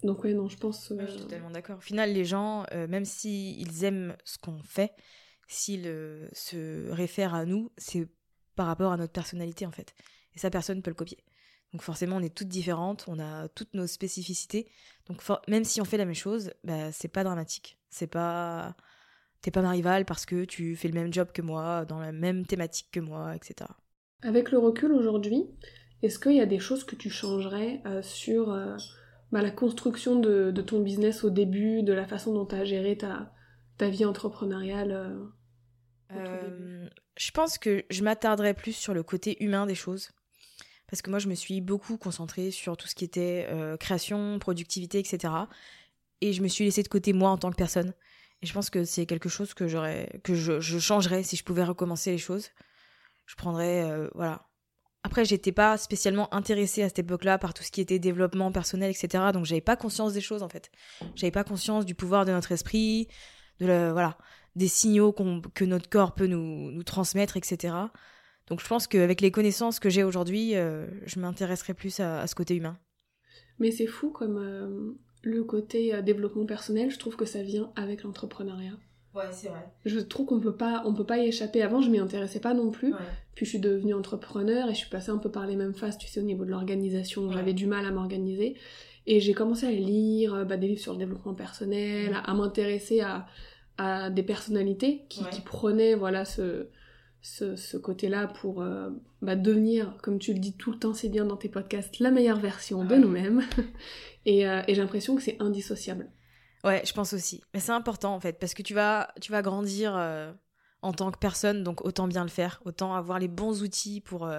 [0.02, 0.92] donc ouais, non, je pense...
[0.98, 1.78] je suis totalement d'accord.
[1.78, 4.92] Au final, les gens, même s'ils aiment ce qu'on fait,
[5.48, 5.84] s'ils
[6.32, 8.08] se réfèrent à nous, c'est
[8.54, 9.94] par rapport à notre personnalité, en fait.
[10.34, 11.18] Et ça, personne peut le copier.
[11.72, 14.68] Donc forcément, on est toutes différentes, on a toutes nos spécificités.
[15.06, 17.78] Donc même si on fait la même chose, bah, c'est pas dramatique.
[17.90, 18.76] C'est pas
[19.42, 22.12] t'es pas ma rivale parce que tu fais le même job que moi, dans la
[22.12, 23.70] même thématique que moi, etc.
[24.22, 25.44] Avec le recul aujourd'hui,
[26.02, 28.76] est-ce qu'il y a des choses que tu changerais euh, sur euh,
[29.32, 32.98] bah, la construction de, ton business au début, de la façon dont tu as géré
[32.98, 33.32] ta,
[33.78, 35.18] ta vie entrepreneuriale
[36.12, 40.10] euh, Je pense que je m'attarderais plus sur le côté humain des choses
[40.90, 44.38] parce que moi je me suis beaucoup concentrée sur tout ce qui était euh, création,
[44.40, 45.32] productivité, etc.
[46.20, 47.94] Et je me suis laissée de côté moi en tant que personne.
[48.42, 51.62] Et je pense que c'est quelque chose que j'aurais, que je, changerais si je pouvais
[51.62, 52.50] recommencer les choses.
[53.26, 54.46] Je prendrais, euh, voilà.
[55.02, 58.90] Après, j'étais pas spécialement intéressée à cette époque-là par tout ce qui était développement personnel,
[58.90, 59.24] etc.
[59.32, 60.70] Donc j'avais pas conscience des choses en fait.
[61.14, 63.08] J'avais pas conscience du pouvoir de notre esprit,
[63.60, 64.18] de la, voilà,
[64.56, 67.74] des signaux que notre corps peut nous transmettre, etc.
[68.50, 72.34] Donc je pense qu'avec les connaissances que j'ai aujourd'hui, euh, je m'intéresserai plus à, ce
[72.34, 72.76] côté humain.
[73.60, 77.70] Mais c'est fou comme euh, le côté euh, développement personnel, je trouve que ça vient
[77.76, 78.76] avec l'entrepreneuriat.
[79.14, 79.64] Ouais, c'est vrai.
[79.84, 81.62] Je trouve qu'on peut pas, on peut pas y échapper.
[81.62, 82.92] Avant, je m'y intéressais pas non plus.
[83.34, 85.98] Puis je suis devenue entrepreneur et je suis passée un peu par les mêmes phases,
[85.98, 87.30] tu sais, au niveau de l'organisation.
[87.32, 88.56] J'avais du mal à m'organiser.
[89.06, 93.26] Et j'ai commencé à lire bah, des livres sur le développement personnel, à, m'intéresser à,
[93.78, 96.68] à, des personnalités qui, qui prenaient voilà ce,
[97.22, 98.90] ce, côté-là pour euh,
[99.22, 102.10] bah, devenir, comme tu le dis tout le temps, c'est bien dans tes podcasts, la
[102.10, 103.42] meilleure version de nous-mêmes.
[104.26, 106.10] Euh, et, j'ai l'impression que c'est indissociable.
[106.62, 107.42] Ouais, je pense aussi.
[107.54, 110.30] Mais c'est important en fait, parce que tu vas, tu vas grandir euh,
[110.82, 114.30] en tant que personne, donc autant bien le faire, autant avoir les bons outils pour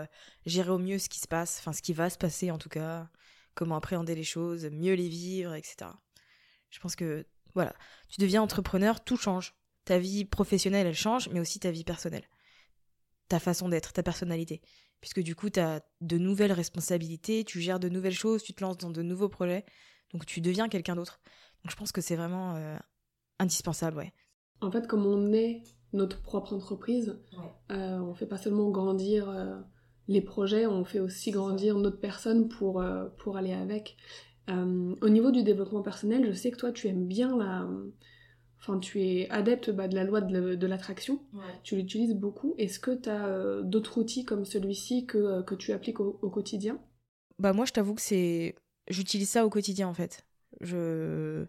[0.45, 2.69] gérer au mieux ce qui se passe, enfin ce qui va se passer en tout
[2.69, 3.09] cas,
[3.55, 5.89] comment appréhender les choses, mieux les vivre, etc.
[6.69, 7.73] Je pense que, voilà,
[8.07, 9.55] tu deviens entrepreneur, tout change.
[9.83, 12.27] Ta vie professionnelle, elle change, mais aussi ta vie personnelle
[13.31, 14.61] ta façon d'être, ta personnalité.
[14.99, 18.61] Puisque du coup, tu as de nouvelles responsabilités, tu gères de nouvelles choses, tu te
[18.61, 19.65] lances dans de nouveaux projets,
[20.13, 21.21] donc tu deviens quelqu'un d'autre.
[21.63, 22.55] Donc je pense que c'est vraiment
[23.39, 24.11] indispensable, ouais.
[24.59, 25.63] En fait, comme on est
[25.93, 27.17] notre propre entreprise,
[27.69, 29.33] on fait pas seulement grandir
[30.07, 32.83] les projets, on fait aussi grandir notre personne pour,
[33.17, 33.95] pour aller avec.
[34.49, 37.65] au niveau du développement personnel, je sais que toi, tu aimes bien la
[38.61, 41.19] Enfin, tu es adepte bah, de la loi de l'attraction,
[41.63, 42.53] tu l'utilises beaucoup.
[42.59, 46.29] Est-ce que tu as euh, d'autres outils comme celui-ci que, euh, que tu appliques au,
[46.29, 46.79] quotidien?
[47.39, 48.55] Bah moi, je t'avoue que c'est...
[48.87, 50.27] J'utilise ça au quotidien, en fait.
[50.59, 51.43] Je...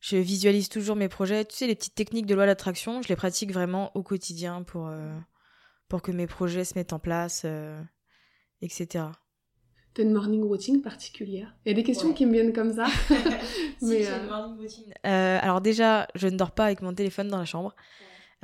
[0.00, 1.44] je visualise toujours mes projets.
[1.44, 4.88] Tu sais, les petites techniques de loi d'attraction, je les pratique vraiment au quotidien pour,
[4.88, 5.16] euh,
[5.88, 7.46] pour que mes projets se mettent en place,
[8.60, 9.04] etc.
[9.94, 12.86] T'as une morning routine particulière Il y a des questions qui me viennent comme ça.
[13.82, 14.92] Mais euh, morning routine.
[15.06, 17.76] Euh, alors déjà, je ne dors pas avec mon téléphone dans la chambre.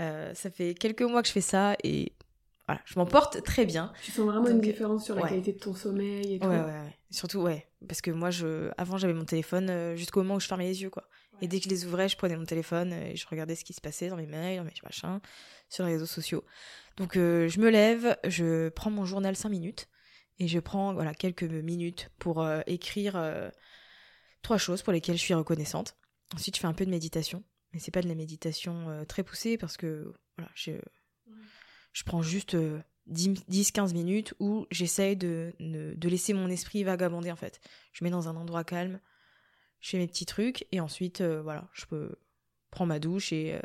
[0.01, 2.13] Euh, ça fait quelques mois que je fais ça et
[2.69, 3.93] voilà, je m'en porte très bien.
[4.01, 6.47] Tu sens vraiment une différence sur la qualité de ton sommeil et tout.
[6.47, 7.67] Ouais, ouais, Surtout, ouais.
[7.89, 8.71] Parce que moi, je...
[8.79, 11.09] avant, j'avais mon téléphone jusqu'au moment où je fermais les yeux, quoi.
[11.43, 13.73] Et dès que je les ouvrais, je prenais mon téléphone et je regardais ce qui
[13.73, 15.19] se passait dans mes mails, dans mes machins,
[15.69, 16.45] sur les réseaux sociaux.
[16.97, 19.89] Donc, je me lève, je prends mon journal 5 minutes
[20.41, 23.51] et je prends voilà, quelques minutes pour euh, écrire euh,
[24.43, 25.97] trois choses pour lesquelles je suis reconnaissante.
[26.35, 29.23] Ensuite, je fais un peu de méditation, mais c'est pas de la méditation euh, très
[29.23, 30.73] poussée parce que voilà, je,
[31.93, 32.57] je prends juste
[33.11, 37.61] 10-15 minutes où j'essaye de, de, laisser mon esprit vagabonder en fait.
[37.93, 38.99] Je mets dans un endroit calme,
[39.81, 42.17] je fais mes petits trucs et ensuite, voilà, je peux
[42.71, 43.61] prendre ma douche et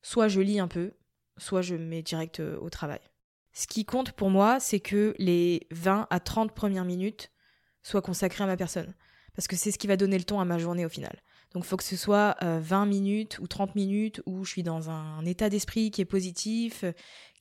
[0.00, 0.92] soit je lis un peu,
[1.36, 3.00] soit je me mets direct au travail.
[3.52, 7.30] Ce qui compte pour moi, c'est que les 20 à 30 premières minutes
[7.82, 8.94] soient consacrées à ma personne.
[9.34, 11.22] Parce que c'est ce qui va donner le ton à ma journée au final.
[11.52, 14.62] Donc il faut que ce soit 20 euh, minutes ou 30 minutes où je suis
[14.62, 16.84] dans un état d'esprit qui est positif,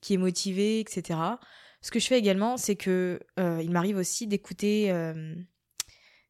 [0.02, 1.20] qui est motivé, etc.
[1.82, 5.34] Ce que je fais également, c'est que euh, il m'arrive aussi d'écouter euh,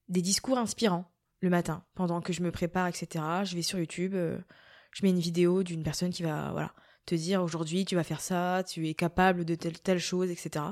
[0.09, 3.25] des discours inspirants le matin, pendant que je me prépare, etc.
[3.43, 6.71] Je vais sur YouTube, je mets une vidéo d'une personne qui va voilà
[7.05, 10.65] te dire aujourd'hui tu vas faire ça, tu es capable de telle telle chose, etc.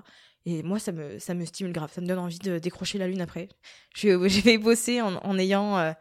[0.46, 3.08] Et moi ça me ça me stimule grave, ça me donne envie de décrocher la
[3.08, 3.50] lune après.
[3.96, 4.10] Je,
[4.44, 5.92] vais bosser en, en ayant euh,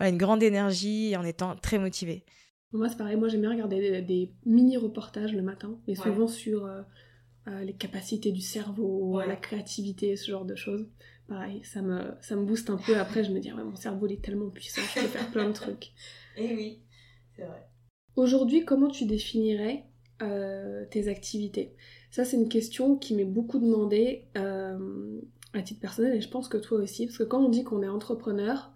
[0.00, 2.24] une grande énergie et en étant très motivée.
[2.72, 6.66] Moi c'est pareil, moi j'aime bien regarder des, mini reportages le matin, mais souvent sur
[6.66, 6.82] euh,
[7.46, 10.88] euh, les capacités du cerveau, la créativité, ce genre de choses.
[11.28, 12.98] Pareil, ça me, ça me booste un peu.
[12.98, 15.48] Après, je me dis, ouais, mon cerveau il est tellement puissant, je peux faire plein
[15.48, 15.86] de trucs.
[16.36, 16.82] Et eh oui,
[17.34, 17.66] c'est vrai.
[18.16, 19.84] Aujourd'hui, comment tu définirais
[20.22, 21.74] euh, tes activités?
[22.10, 25.20] Ça, c'est une question qui m'est beaucoup demandée euh,
[25.52, 27.82] à titre personnel et je pense que toi aussi, parce que quand on dit qu'on
[27.82, 28.70] est entrepreneur,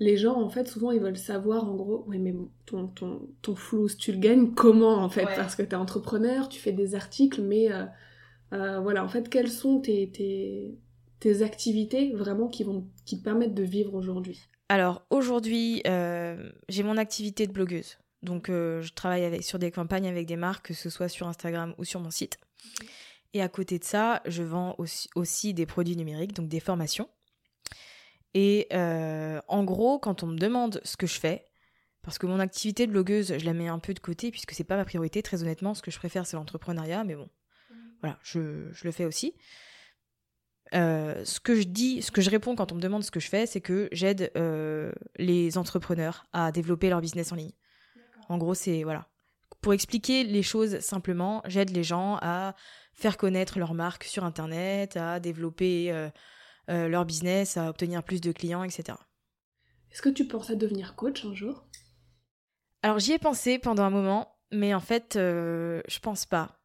[0.00, 3.54] les gens, en fait, souvent, ils veulent savoir, en gros, oui, mais ton, ton, ton
[3.54, 6.94] flou, tu le gagnes comment, en fait Parce que tu es entrepreneur, tu fais des
[6.94, 7.68] articles, mais
[8.52, 10.78] euh, voilà, en fait, quelles sont tes, tes,
[11.20, 14.40] tes activités vraiment qui, vont, qui te permettent de vivre aujourd'hui?
[14.70, 17.98] Alors aujourd'hui, j'ai mon activité de blogueuse.
[18.22, 21.26] Donc, euh, je travaille avec, sur des campagnes avec des marques, que ce soit sur
[21.26, 22.38] Instagram ou sur mon site.
[23.34, 24.76] Et à côté de ça, je vends
[25.14, 27.08] aussi, des produits numériques, donc des formations.
[28.34, 31.46] Et euh, en gros, quand on me demande ce que je fais,
[32.02, 34.64] parce que mon activité de blogueuse, je la mets un peu de côté puisque c'est
[34.64, 35.22] pas ma priorité.
[35.22, 37.28] Très honnêtement, ce que je préfère, c'est l'entrepreneuriat, mais bon,
[38.00, 39.34] voilà, je, je, le fais aussi.
[40.74, 43.20] Euh, ce que je dis, ce que je réponds quand on me demande ce que
[43.20, 44.32] je fais, c'est que j'aide
[45.18, 47.52] les entrepreneurs à développer leur business en ligne.
[48.32, 49.08] En gros, c'est voilà.
[49.60, 52.56] Pour expliquer les choses simplement, j'aide les gens à
[52.94, 56.08] faire connaître leur marque sur Internet, à développer euh,
[56.70, 58.96] euh, leur business, à obtenir plus de clients, etc.
[59.90, 61.66] Est-ce que tu penses à devenir coach un jour?
[62.80, 66.58] Alors j'y ai pensé pendant un moment, mais en fait, euh, je pense pas.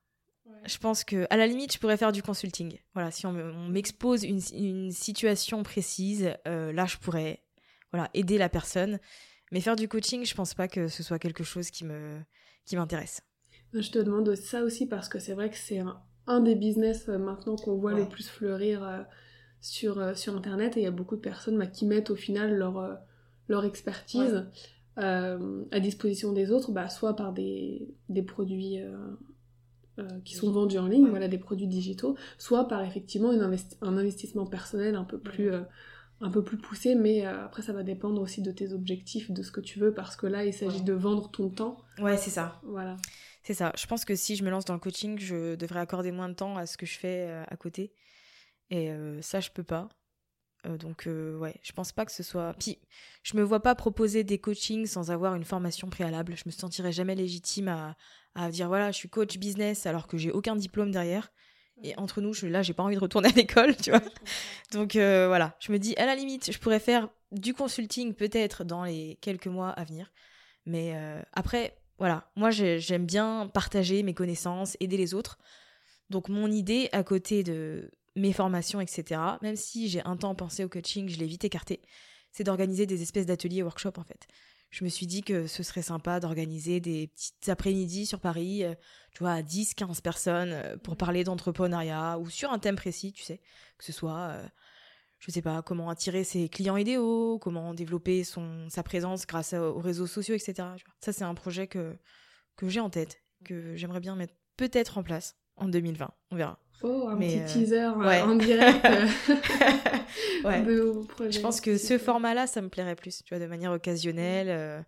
[0.64, 2.80] Je pense que, à la limite, je pourrais faire du consulting.
[2.94, 3.34] Voilà, si on
[3.68, 7.44] m'expose une, une, situation précise, là, je pourrais,
[7.92, 9.00] voilà, aider la personne.
[9.52, 12.20] Mais faire du coaching, je pense pas que ce soit quelque chose qui me
[12.66, 13.22] qui m'intéresse.
[13.74, 15.82] Je te demande ça aussi parce que c'est vrai que c'est
[16.28, 19.02] un, des business euh, maintenant qu'on voit le plus fleurir euh,
[19.62, 22.16] sur, euh, sur internet et il y a beaucoup de personnes bah, qui mettent au
[22.16, 23.00] final leur,
[23.48, 24.46] leur expertise
[24.96, 28.80] à disposition des autres, bah, soit par des, des produits
[30.26, 34.96] qui sont vendus en ligne, voilà, des produits digitaux, soit par effectivement un investissement personnel
[34.96, 35.52] un peu plus
[36.22, 39.44] un peu plus poussé, mais euh, après ça va dépendre aussi de tes objectifs, de
[39.44, 41.78] ce que tu veux, parce que là il s'agit de vendre ton temps.
[42.00, 42.60] Ouais, c'est ça.
[42.64, 42.98] Voilà.
[43.44, 43.72] C'est ça.
[43.78, 46.34] Je pense que si je me lance dans le coaching, je devrais accorder moins de
[46.34, 47.94] temps à ce que je fais euh, à côté.
[48.70, 49.88] Et euh, ça, je peux pas.
[50.66, 52.54] donc, ouais, je pense pas que ce soit.
[52.60, 52.80] Puis,
[53.24, 56.36] je me vois pas proposer des coachings sans avoir une formation préalable.
[56.36, 57.96] Je me sentirais jamais légitime à,
[58.36, 61.32] à dire voilà, je suis coach business alors que j'ai aucun diplôme derrière.
[61.84, 64.02] Et entre nous, je, là, j'ai pas envie de retourner à l'école, tu vois.
[64.72, 68.64] Donc euh, voilà, je me dis, à la limite, je pourrais faire du consulting peut-être
[68.64, 70.12] dans les quelques mois à venir.
[70.66, 75.38] Mais euh, après, voilà, moi j'aime bien partager mes connaissances, aider les autres.
[76.10, 80.64] Donc mon idée à côté de mes formations, etc., même si j'ai un temps pensé
[80.64, 81.82] au coaching, je l'ai vite écarté,
[82.32, 84.28] c'est d'organiser des espèces d'ateliers workshops en fait
[84.70, 88.76] je me suis dit que ce serait sympa d'organiser des petites après-midi sur Paris, euh,
[89.14, 93.14] tu vois, à 10, 15 personnes euh, pour parler d'entrepreneuriat ou sur un thème précis,
[93.14, 93.42] tu sais,
[93.78, 94.48] que ce soit, euh,
[95.20, 99.80] je sais pas, comment attirer ses clients idéaux, comment développer son, sa présence grâce aux
[99.80, 100.68] réseaux sociaux, etc.
[101.00, 101.98] Ça, c'est un projet que,
[102.58, 106.12] que j'ai en tête, que j'aimerais bien mettre peut-être en place en 2020.
[106.32, 106.60] On verra.
[106.84, 108.86] Oh, un petit teaser en direct.
[110.46, 110.64] ouais.
[111.32, 114.82] Je pense que ce format-là, ça me plairait plus, tu vois, de manière occasionnelle, euh,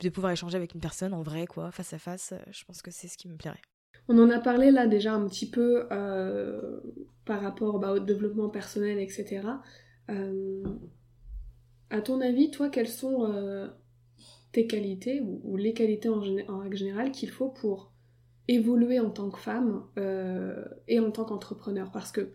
[0.00, 2.32] de pouvoir échanger avec une personne en vrai, quoi, face à face.
[2.32, 3.62] Euh, je pense que c'est ce qui me plairait.
[4.08, 6.80] On en a parlé là déjà un petit peu euh,
[7.24, 9.42] par rapport bah, au développement personnel, etc.
[11.90, 13.70] à ton avis, toi, quelles sont
[14.50, 17.91] tes qualités ou, les qualités en, en règle générale qu'il faut pour
[18.48, 19.84] évoluer en tant que femme
[20.88, 22.32] et en tant qu'entrepreneur Parce que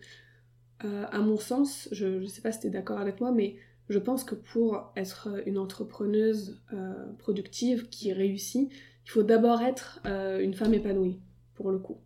[0.84, 3.56] euh, à mon sens, je ne sais pas si tu es d'accord avec moi, mais
[3.88, 10.00] je pense que pour être une entrepreneuse euh, productive qui réussit, il faut d'abord être
[10.06, 11.20] euh, une femme épanouie,
[11.54, 11.98] pour le coup.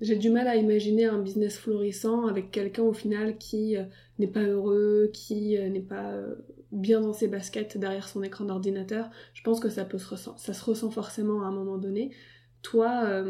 [0.00, 3.76] J'ai du mal à imaginer un business florissant avec quelqu'un au final qui
[4.18, 6.16] n'est pas heureux, qui n'est pas
[6.72, 9.08] bien dans ses baskets derrière son écran d'ordinateur.
[9.32, 12.10] Je pense que ça, peut se ça se ressent forcément à un moment donné.
[12.62, 13.24] Toi,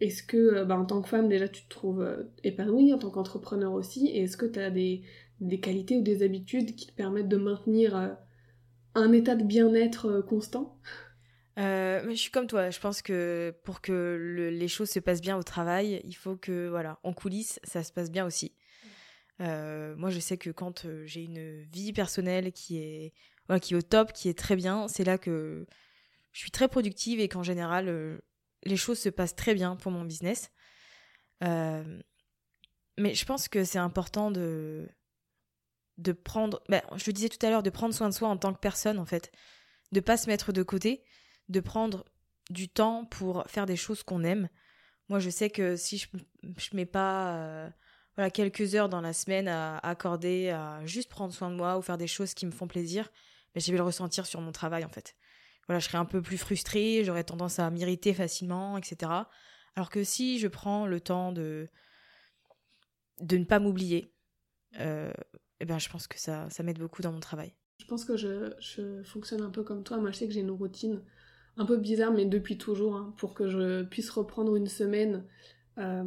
[0.00, 2.98] est-ce que, euh, bah, en tant que femme, déjà, tu te trouves euh, épanouie, en
[2.98, 5.02] tant qu'entrepreneur aussi Et est-ce que tu as des,
[5.62, 8.08] qualités ou des habitudes qui te permettent de maintenir euh,
[8.94, 10.78] un état de bien-être constant?
[11.56, 12.70] Je suis comme toi.
[12.70, 16.68] Je pense que pour que les choses se passent bien au travail, il faut que,
[16.68, 18.54] voilà, en coulisses, ça se passe bien aussi.
[19.38, 23.12] moi, je sais que quand j'ai une vie personnelle qui est,
[23.60, 25.66] qui est au top, qui est très bien, c'est là que
[26.32, 28.22] je suis très productive et qu'en général,
[28.64, 30.50] les choses se passent très bien pour mon business.
[31.42, 32.00] Euh,
[32.98, 34.88] mais je pense que c'est important de,
[35.98, 38.36] de prendre, ben, je le disais tout à l'heure, de prendre soin de soi en
[38.36, 39.32] tant que personne, en fait.
[39.92, 41.02] De pas se mettre de côté,
[41.48, 42.04] de prendre
[42.50, 44.48] du temps pour faire des choses qu'on aime.
[45.08, 46.08] Moi, je sais que si je
[46.46, 47.70] ne mets pas euh,
[48.16, 51.82] voilà, quelques heures dans la semaine à, accorder à juste prendre soin de moi ou
[51.82, 53.10] faire des choses qui me font plaisir,
[53.54, 55.16] ben, je vais le ressentir sur mon travail, en fait
[55.70, 59.12] voilà, je serais un peu plus frustrée, j'aurais tendance à m'irriter facilement, etc.
[59.76, 61.68] Alors que si je prends le temps de,
[63.20, 64.12] de ne pas m'oublier,
[64.80, 65.12] euh,
[65.60, 67.54] eh ben, je pense que ça, ça m'aide beaucoup dans mon travail.
[67.78, 69.98] Je pense que je, je, fonctionne un peu comme toi.
[69.98, 71.04] Moi, je sais que j'ai une routine
[71.56, 75.24] un peu bizarre, mais depuis toujours, hein, pour que je puisse reprendre une semaine
[75.78, 76.02] euh,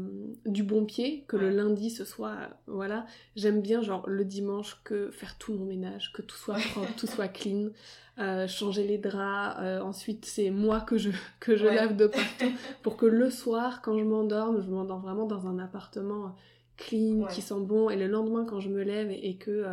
[0.46, 3.06] du bon pied, que le lundi ce soit, voilà.
[3.36, 7.08] J'aime bien genre le dimanche que faire tout mon ménage, que tout soit propre, tout
[7.08, 7.70] soit clean,
[8.20, 9.58] euh, changer les draps.
[9.62, 12.52] Euh, ensuite c'est moi que je que je lave de partout
[12.84, 16.36] pour que le soir quand je m'endorme, je m'endors vraiment dans un appartement
[16.78, 19.64] clean qui sent bon et le lendemain quand je me lève et, que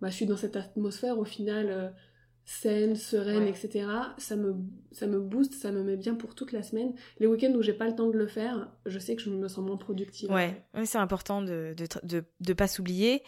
[0.00, 1.94] bah, je suis dans cette atmosphère au final
[2.44, 3.86] saine, sereine, etc.
[4.18, 4.56] Ça me,
[4.92, 6.94] ça me booste, ça me met bien pour toute la semaine.
[7.18, 9.48] Les week-ends où j'ai pas le temps de le faire, je sais que je me
[9.48, 10.30] sens moins productive.
[10.30, 13.22] Ouais, c'est important de de, de, pas s'oublier.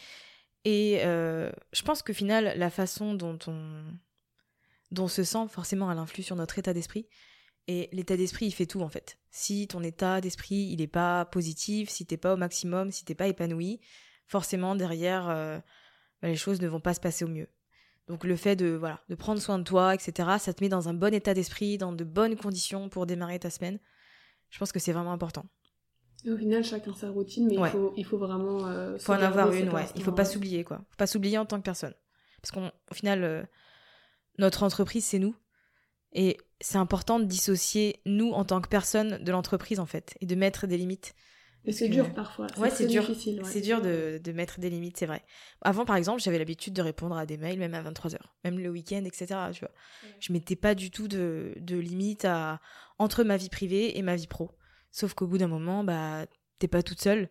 [0.64, 3.85] Et euh, je pense que final, la façon dont on,
[4.90, 7.07] dont se sent, forcément, elle influe sur notre état d'esprit.
[7.68, 9.18] Et l'état d'esprit, il fait tout en fait.
[9.31, 13.14] Si ton état d'esprit, il est pas positif, si t'es pas au maximum, si t'es
[13.14, 13.81] pas épanoui,
[14.27, 15.59] forcément derrière, euh,
[16.20, 17.48] bah, les choses ne vont pas se passer au mieux.
[18.09, 20.31] Donc le fait de voilà de prendre soin de toi, etc.
[20.38, 23.51] Ça te met dans un bon état d'esprit, dans de bonnes conditions pour démarrer ta
[23.51, 23.79] semaine.
[24.51, 25.47] Je pense que c'est vraiment important.
[26.29, 28.67] au final, chacun sa routine, mais il, faut, il faut vraiment.
[28.67, 29.87] Euh, faut en avoir une, ouais.
[29.97, 30.79] Il faut pas s'oublier, quoi.
[30.91, 31.95] Faut pas s'oublier en tant que personne.
[32.43, 33.43] Parce qu'au final, euh,
[34.38, 35.35] notre entreprise, c'est nous.
[36.12, 40.15] Et c'est important de dissocier nous en tant que personne de l'entreprise, en fait.
[40.21, 41.15] Et de mettre des limites.
[41.64, 42.48] Et c'est dur parfois.
[42.59, 43.09] Ouais, c'est dur.
[43.44, 45.22] C'est dur de, de, mettre des limites, c'est vrai.
[45.61, 48.68] Avant, par exemple, j'avais l'habitude de répondre à des mails même à 23h, même le
[48.68, 49.27] week-end, etc.
[49.53, 49.70] Tu vois.
[50.18, 52.60] Je mettais pas du tout de, de limite à,
[52.98, 54.50] entre ma vie privée et ma vie pro.
[54.90, 56.27] Sauf qu'au bout d'un moment, bah,
[56.58, 57.29] t'es pas toute seule.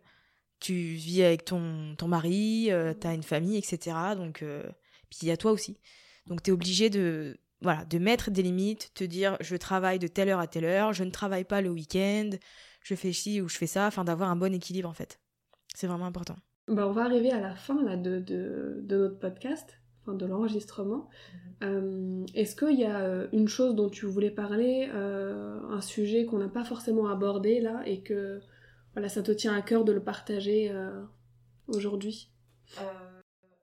[0.59, 3.97] Tu vis avec ton, ton mari, tu euh, t'as une famille, etc.
[4.15, 4.63] Donc, euh,
[5.09, 5.77] puis il y a toi aussi.
[6.27, 10.29] Donc, t'es obligé de, voilà, de mettre des limites, te dire je travaille de telle
[10.29, 12.29] heure à telle heure, je ne travaille pas le week-end
[12.83, 15.19] je fais ci ou je fais ça, afin d'avoir un bon équilibre en fait.
[15.75, 16.35] C'est vraiment important.
[16.67, 21.09] Bah, on va arriver à la fin là, de, de, notre podcast, enfin, de l'enregistrement.
[21.33, 21.51] Mhm.
[21.63, 26.25] Euh, est-ce qu'il y a euh, une chose dont tu voulais parler, euh, un sujet
[26.25, 28.39] qu'on n'a pas forcément abordé là et que
[28.93, 30.71] voilà, ça te tient à cœur de le partager
[31.67, 32.29] aujourd'hui?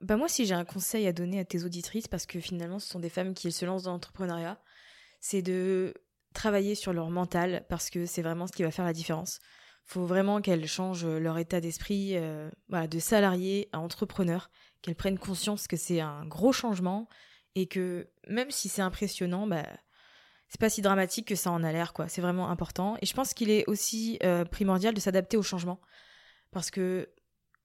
[0.01, 2.89] Bah moi, si j'ai un conseil à donner à tes auditrices, parce que finalement, ce
[2.89, 4.59] sont des femmes qui se lancent dans l'entrepreneuriat,
[5.21, 5.93] c'est de
[6.35, 9.39] travailler sur leur mental, parce que c'est vraiment ce qui va faire la différence.
[9.85, 14.51] faut vraiment qu'elles changent leur état d'esprit euh, de salarié à entrepreneur,
[14.83, 17.09] qu'elles prennent conscience que c'est un gros changement
[17.55, 19.65] et que même si c'est impressionnant, bah,
[20.49, 22.09] c'est pas si dramatique que ça en a l'air, quoi.
[22.09, 22.97] C'est vraiment important.
[23.03, 25.81] Et je pense qu'il est aussi euh, primordial de s'adapter au changement.
[26.51, 27.11] Parce que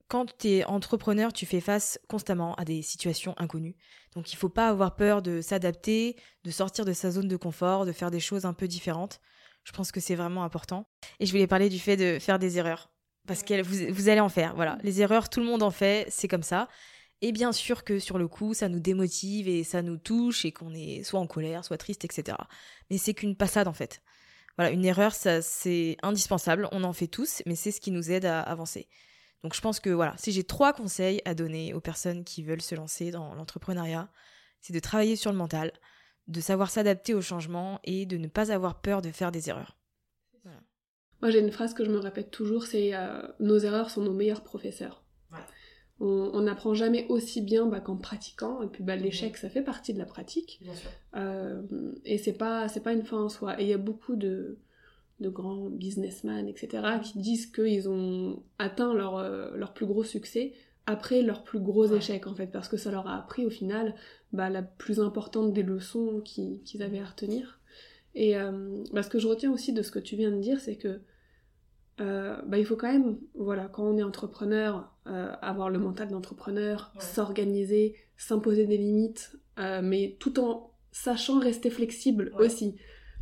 [0.08, 3.76] quand tu es entrepreneur, tu fais face constamment à des situations inconnues.
[4.16, 7.86] Donc il faut pas avoir peur de s'adapter, de sortir de sa zone de confort,
[7.86, 9.20] de faire des choses un peu différentes.
[9.64, 10.88] Je pense que c'est vraiment important.
[11.20, 12.91] Et je voulais parler du fait de faire des erreurs.
[13.28, 14.54] Parce que vous, vous allez en faire.
[14.56, 14.78] Voilà.
[14.84, 16.68] Les erreurs, tout le monde en fait, c'est comme ça.
[17.22, 20.51] Et bien sûr que sur le coup, ça nous démotive et ça nous touche et
[20.51, 22.38] qu'on est soit en colère, soit triste, etc.
[22.89, 24.01] Mais c'est qu'une passade en fait.
[24.58, 26.68] Voilà, une erreur, ça c'est indispensable.
[26.74, 28.89] On en fait tous, mais c'est ce qui nous aide à avancer.
[29.44, 32.62] Donc je pense que voilà, si j'ai trois conseils à donner aux personnes qui veulent
[32.62, 34.10] se lancer dans l'entrepreneuriat,
[34.62, 35.74] c'est de travailler sur le mental,
[36.28, 39.78] de savoir s'adapter au changement et de ne pas avoir peur de faire des erreurs.
[41.22, 44.14] Moi j'ai une phrase que je me répète toujours, c'est euh, nos erreurs sont nos
[44.14, 45.04] meilleurs professeurs.
[46.00, 49.94] On n'apprend jamais aussi bien bah, qu'en pratiquant, et puis bah, l'échec ça fait partie
[49.94, 50.60] de la pratique.
[50.62, 50.89] Bien sûr.
[51.16, 51.62] Euh,
[52.04, 53.58] et c'est pas, pas une fin en soi.
[53.62, 54.60] Et il y a beaucoup de,
[55.20, 60.53] de grands businessmen, etc., qui disent qu'ils ont atteint leur, euh, leur plus gros succès
[60.86, 63.95] après leur plus gros échec, en fait, parce que ça leur a appris au final
[64.34, 67.61] bah, la plus importante des leçons qu'ils avaient à retenir.
[68.16, 70.59] Et euh, bah, ce que je retiens aussi de ce que tu viens de dire,
[70.59, 70.99] c'est que
[72.01, 76.93] euh, bah, il faut quand même, voilà, quand on est entrepreneur, avoir le mental d'entrepreneur,
[76.99, 82.76] s'organiser, s'imposer des limites, mais tout en sachant rester flexible aussi.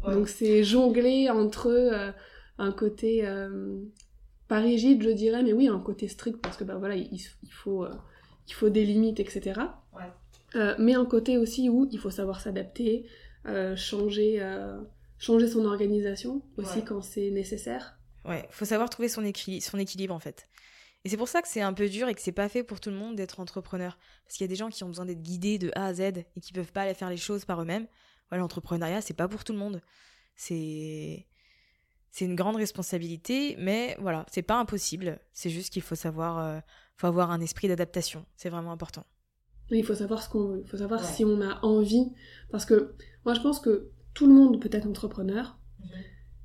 [0.03, 2.11] Donc c'est jongler entre euh,
[2.57, 3.79] un côté euh,
[4.47, 7.85] pas rigide, je dirais, mais oui, un côté strict parce que bah voilà, il, faut
[7.85, 7.91] euh,
[8.47, 9.59] il faut des limites, etc.
[10.79, 13.05] mais un côté aussi où il faut savoir s'adapter,
[13.75, 14.39] changer
[15.17, 17.99] changer son organisation aussi quand c'est nécessaire.
[18.25, 19.23] Ouais, faut savoir trouver son,
[19.61, 20.47] son équilibre en fait.
[21.03, 22.79] Et c'est pour ça que c'est un peu dur et que c'est pas fait pour
[22.79, 23.97] tout le monde d'être entrepreneur.
[24.25, 26.01] Parce qu'il y a des gens qui ont besoin d'être guidés de A à Z
[26.01, 27.87] et qui peuvent pas aller faire les choses par eux-mêmes
[28.37, 29.81] l'entrepreneuriat, c'est pas pour tout le monde.
[30.35, 31.27] C'est
[32.11, 35.19] c'est une grande responsabilité, mais voilà, c'est pas impossible.
[35.31, 36.59] C'est juste qu'il faut savoir, euh,
[36.97, 38.25] faut avoir un esprit d'adaptation.
[38.35, 39.05] C'est vraiment important.
[39.69, 40.61] Il faut savoir ce qu'on veut.
[40.65, 42.11] Il faut savoir si on a envie,
[42.51, 45.89] parce que moi je pense que tout le monde peut être entrepreneur, mhm.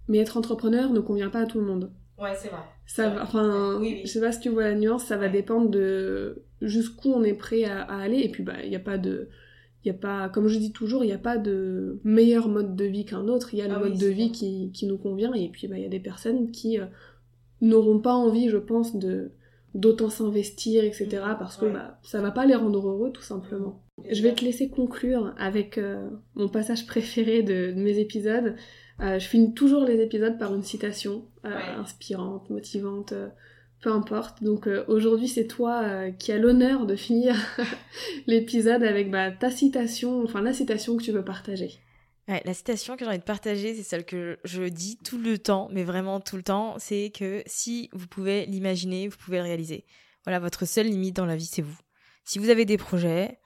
[0.06, 1.92] mais être entrepreneur ne convient pas à tout le monde.
[2.16, 2.62] Ouais, c'est vrai.
[2.86, 5.04] Ça, enfin, je sais pas si tu vois la nuance.
[5.04, 8.20] Ça va dépendre de jusqu'où on est prêt à, à aller.
[8.20, 9.28] Et puis bah, il n'y a pas de
[9.86, 12.84] y a pas, comme je dis toujours, il n'y a pas de meilleur mode de
[12.84, 15.32] vie qu'un autre, il y a le ah mode de vie qui, qui, nous convient,
[15.32, 16.86] et puis bah, il y a des personnes qui euh,
[17.60, 19.32] n'auront pas envie, je pense, de
[19.74, 21.36] d'autant s'investir, etc., mmh.
[21.38, 23.82] parce que bah, ça va pas les rendre heureux, tout simplement.
[24.10, 28.56] Je vais te laisser conclure avec euh, mon passage préféré de, mes épisodes.
[29.00, 33.12] Euh, je finis toujours les épisodes par une citation inspirante, motivante,
[33.80, 34.42] peu importe.
[34.42, 37.36] Donc euh, aujourd'hui, c'est toi euh, qui as l'honneur de finir
[38.26, 41.70] l'épisode avec bah, ta citation, enfin la citation que tu veux partager.
[42.28, 45.68] la citation que j'ai envie de partager, c'est celle que je dis tout le temps,
[45.72, 49.84] mais vraiment tout le temps, c'est que si vous pouvez l'imaginer, vous pouvez le réaliser.
[50.24, 51.78] Voilà, votre seule limite dans la vie, c'est vous.
[52.24, 53.38] Si vous avez des projets,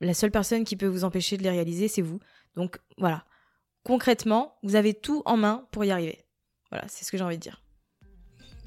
[0.00, 2.20] la seule personne qui peut vous empêcher de les réaliser, c'est vous.
[2.54, 3.24] Donc voilà,
[3.82, 6.24] concrètement, vous avez tout en main pour y arriver.
[6.70, 7.60] Voilà, c'est ce que j'ai envie de dire.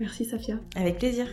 [0.04, 0.56] Merci Safia.
[0.76, 1.26] Avec plaisir.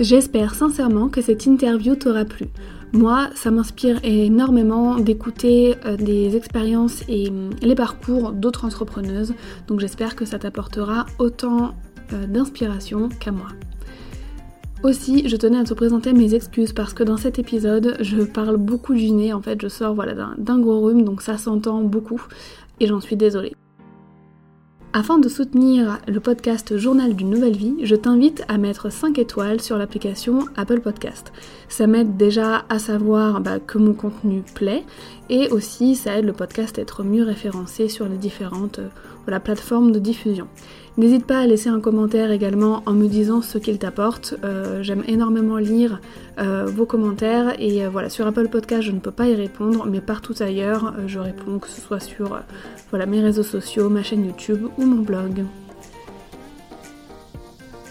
[0.00, 2.46] J'espère sincèrement que cette interview t'aura plu.
[2.94, 9.34] Moi, ça m'inspire énormément d'écouter euh, des expériences et hum, les parcours d'autres entrepreneuses,
[9.68, 11.74] donc j'espère que ça t'apportera autant
[12.14, 13.48] euh, d'inspiration qu'à moi.
[14.82, 18.56] Aussi, je tenais à te présenter mes excuses parce que dans cet épisode, je parle
[18.56, 22.22] beaucoup du nez, en fait je sors voilà, d'un gros rhume, donc ça s'entend beaucoup
[22.80, 23.54] et j'en suis désolée.
[24.92, 29.60] Afin de soutenir le podcast Journal d'une nouvelle vie, je t'invite à mettre 5 étoiles
[29.60, 31.32] sur l'application Apple Podcast.
[31.68, 34.82] Ça m'aide déjà à savoir bah, que mon contenu plaît
[35.28, 39.92] et aussi ça aide le podcast à être mieux référencé sur les différentes euh, plateformes
[39.92, 40.48] de diffusion.
[40.96, 44.34] N'hésite pas à laisser un commentaire également en me disant ce qu'il t'apporte.
[44.44, 46.00] Euh, j'aime énormément lire
[46.38, 49.86] euh, vos commentaires et euh, voilà sur Apple Podcast je ne peux pas y répondre,
[49.86, 52.40] mais partout ailleurs je réponds que ce soit sur
[52.90, 55.44] voilà mes réseaux sociaux, ma chaîne YouTube ou mon blog.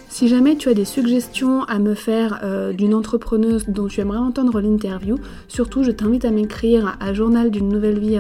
[0.10, 4.18] Si jamais tu as des suggestions à me faire euh, d'une entrepreneuse dont tu aimerais
[4.18, 8.20] entendre l'interview, surtout je t'invite à m'écrire à journal d'une nouvelle vie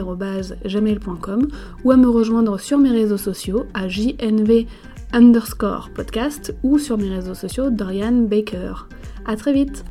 [1.84, 4.66] ou à me rejoindre sur mes réseaux sociaux à jnv
[5.14, 8.88] underscore podcast ou sur mes réseaux sociaux Dorian Baker.
[9.26, 9.84] A très vite